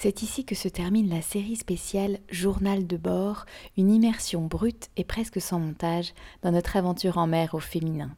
C'est 0.00 0.22
ici 0.22 0.44
que 0.44 0.54
se 0.54 0.68
termine 0.68 1.08
la 1.08 1.22
série 1.22 1.56
spéciale 1.56 2.20
Journal 2.30 2.86
de 2.86 2.96
bord, 2.96 3.46
une 3.76 3.90
immersion 3.90 4.42
brute 4.42 4.90
et 4.96 5.02
presque 5.04 5.40
sans 5.40 5.58
montage 5.58 6.14
dans 6.42 6.52
notre 6.52 6.76
aventure 6.76 7.18
en 7.18 7.26
mer 7.26 7.54
au 7.54 7.58
féminin. 7.58 8.10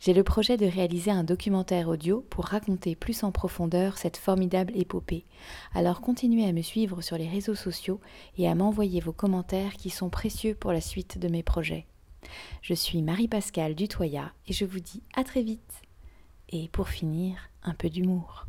J'ai 0.00 0.14
le 0.14 0.22
projet 0.22 0.56
de 0.56 0.66
réaliser 0.66 1.10
un 1.10 1.24
documentaire 1.24 1.88
audio 1.88 2.24
pour 2.30 2.44
raconter 2.44 2.94
plus 2.94 3.24
en 3.24 3.32
profondeur 3.32 3.98
cette 3.98 4.16
formidable 4.16 4.72
épopée. 4.76 5.24
Alors 5.74 6.00
continuez 6.00 6.46
à 6.46 6.52
me 6.52 6.62
suivre 6.62 7.02
sur 7.02 7.18
les 7.18 7.28
réseaux 7.28 7.56
sociaux 7.56 8.00
et 8.36 8.48
à 8.48 8.54
m'envoyer 8.54 9.00
vos 9.00 9.12
commentaires 9.12 9.74
qui 9.74 9.90
sont 9.90 10.08
précieux 10.08 10.54
pour 10.54 10.72
la 10.72 10.80
suite 10.80 11.18
de 11.18 11.26
mes 11.26 11.42
projets. 11.42 11.86
Je 12.62 12.74
suis 12.74 13.02
Marie-Pascale 13.02 13.74
Dutoya 13.74 14.32
et 14.46 14.52
je 14.52 14.64
vous 14.64 14.80
dis 14.80 15.02
à 15.16 15.24
très 15.24 15.42
vite. 15.42 15.82
Et 16.50 16.68
pour 16.68 16.88
finir, 16.88 17.50
un 17.64 17.74
peu 17.74 17.90
d'humour. 17.90 18.46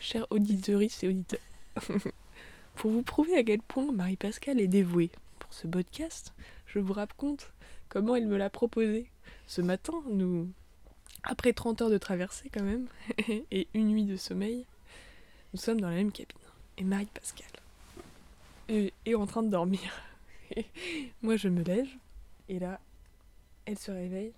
Chers 0.00 0.26
auditeurs 0.30 0.82
et 0.82 0.90
auditeurs, 1.08 1.40
pour 2.74 2.90
vous 2.90 3.02
prouver 3.02 3.36
à 3.36 3.44
quel 3.44 3.62
point 3.62 3.92
Marie-Pascale 3.92 4.60
est 4.60 4.68
dévouée 4.68 5.10
pour 5.38 5.54
ce 5.54 5.68
podcast, 5.68 6.34
je 6.66 6.80
vous 6.80 6.92
raconte 6.92 7.52
comment 7.94 8.16
elle 8.16 8.26
me 8.26 8.36
l'a 8.36 8.50
proposé. 8.50 9.08
Ce 9.46 9.62
matin, 9.62 10.02
nous, 10.08 10.50
après 11.22 11.52
30 11.52 11.80
heures 11.82 11.90
de 11.90 11.98
traversée 11.98 12.50
quand 12.52 12.64
même, 12.64 12.88
et 13.50 13.68
une 13.72 13.86
nuit 13.86 14.04
de 14.04 14.16
sommeil, 14.16 14.66
nous 15.52 15.60
sommes 15.60 15.80
dans 15.80 15.88
la 15.88 15.94
même 15.94 16.10
cabine. 16.10 16.36
Et 16.76 16.82
Marie-Pascale 16.82 17.46
est, 18.68 18.92
est 19.06 19.14
en 19.14 19.26
train 19.26 19.44
de 19.44 19.48
dormir. 19.48 19.80
Moi, 21.22 21.36
je 21.36 21.48
me 21.48 21.62
lève, 21.62 21.88
et 22.48 22.58
là, 22.58 22.80
elle 23.64 23.78
se 23.78 23.92
réveille. 23.92 24.32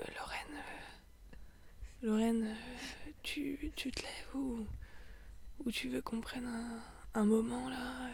Euh, 0.00 0.04
Lorraine, 0.16 0.54
euh, 0.54 2.06
Lorraine, 2.06 2.46
euh, 2.46 3.10
tu, 3.24 3.72
te 3.74 3.88
lèves 3.88 4.34
ou, 4.34 5.70
tu 5.72 5.88
veux 5.88 6.02
qu'on 6.02 6.20
prenne 6.20 6.48
un, 7.14 7.24
moment 7.24 7.68
là? 7.68 8.10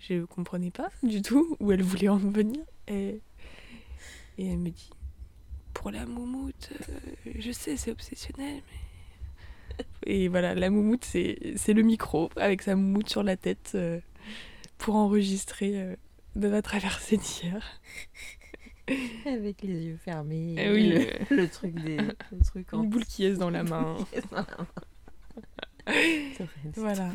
Je 0.00 0.24
comprenais 0.24 0.70
pas 0.70 0.90
du 1.02 1.22
tout 1.22 1.56
où 1.60 1.72
elle 1.72 1.82
voulait 1.82 2.08
en 2.08 2.18
venir. 2.18 2.60
Et, 2.88 3.20
et 4.38 4.46
elle 4.46 4.58
me 4.58 4.70
dit 4.70 4.90
Pour 5.72 5.90
la 5.90 6.04
moumoute, 6.06 6.70
euh, 6.88 7.32
je 7.38 7.50
sais, 7.52 7.76
c'est 7.76 7.90
obsessionnel, 7.90 8.62
mais. 8.70 8.78
Et 10.06 10.28
voilà, 10.28 10.54
la 10.54 10.70
moumoute, 10.70 11.04
c'est 11.04 11.54
c'est 11.56 11.72
le 11.72 11.82
micro 11.82 12.30
avec 12.36 12.62
sa 12.62 12.76
moumoute 12.76 13.08
sur 13.08 13.24
la 13.24 13.36
tête 13.36 13.72
euh, 13.74 13.98
pour 14.78 14.94
enregistrer 14.94 15.80
euh, 15.80 15.96
de 16.36 16.46
la 16.46 16.62
traversée 16.62 17.16
d'hier. 17.16 17.80
Avec 19.26 19.62
les 19.62 19.86
yeux 19.86 19.96
fermés. 19.96 20.56
Eh 20.58 20.70
oui, 20.70 20.90
le, 20.90 21.36
le 21.36 21.48
truc 21.48 21.74
des. 21.82 21.96
Le 21.96 22.44
truc 22.44 22.70
Une 22.74 22.90
boule 22.90 23.06
qui 23.06 23.24
est 23.24 23.32
dans 23.34 23.50
la 23.50 23.64
main. 23.64 23.96
Voilà. 26.76 27.10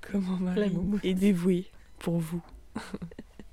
Comment 0.00 0.38
Marie 0.38 0.72
est 1.02 1.14
dévouée 1.14 1.66
pour 2.00 2.18
vous. 2.18 2.42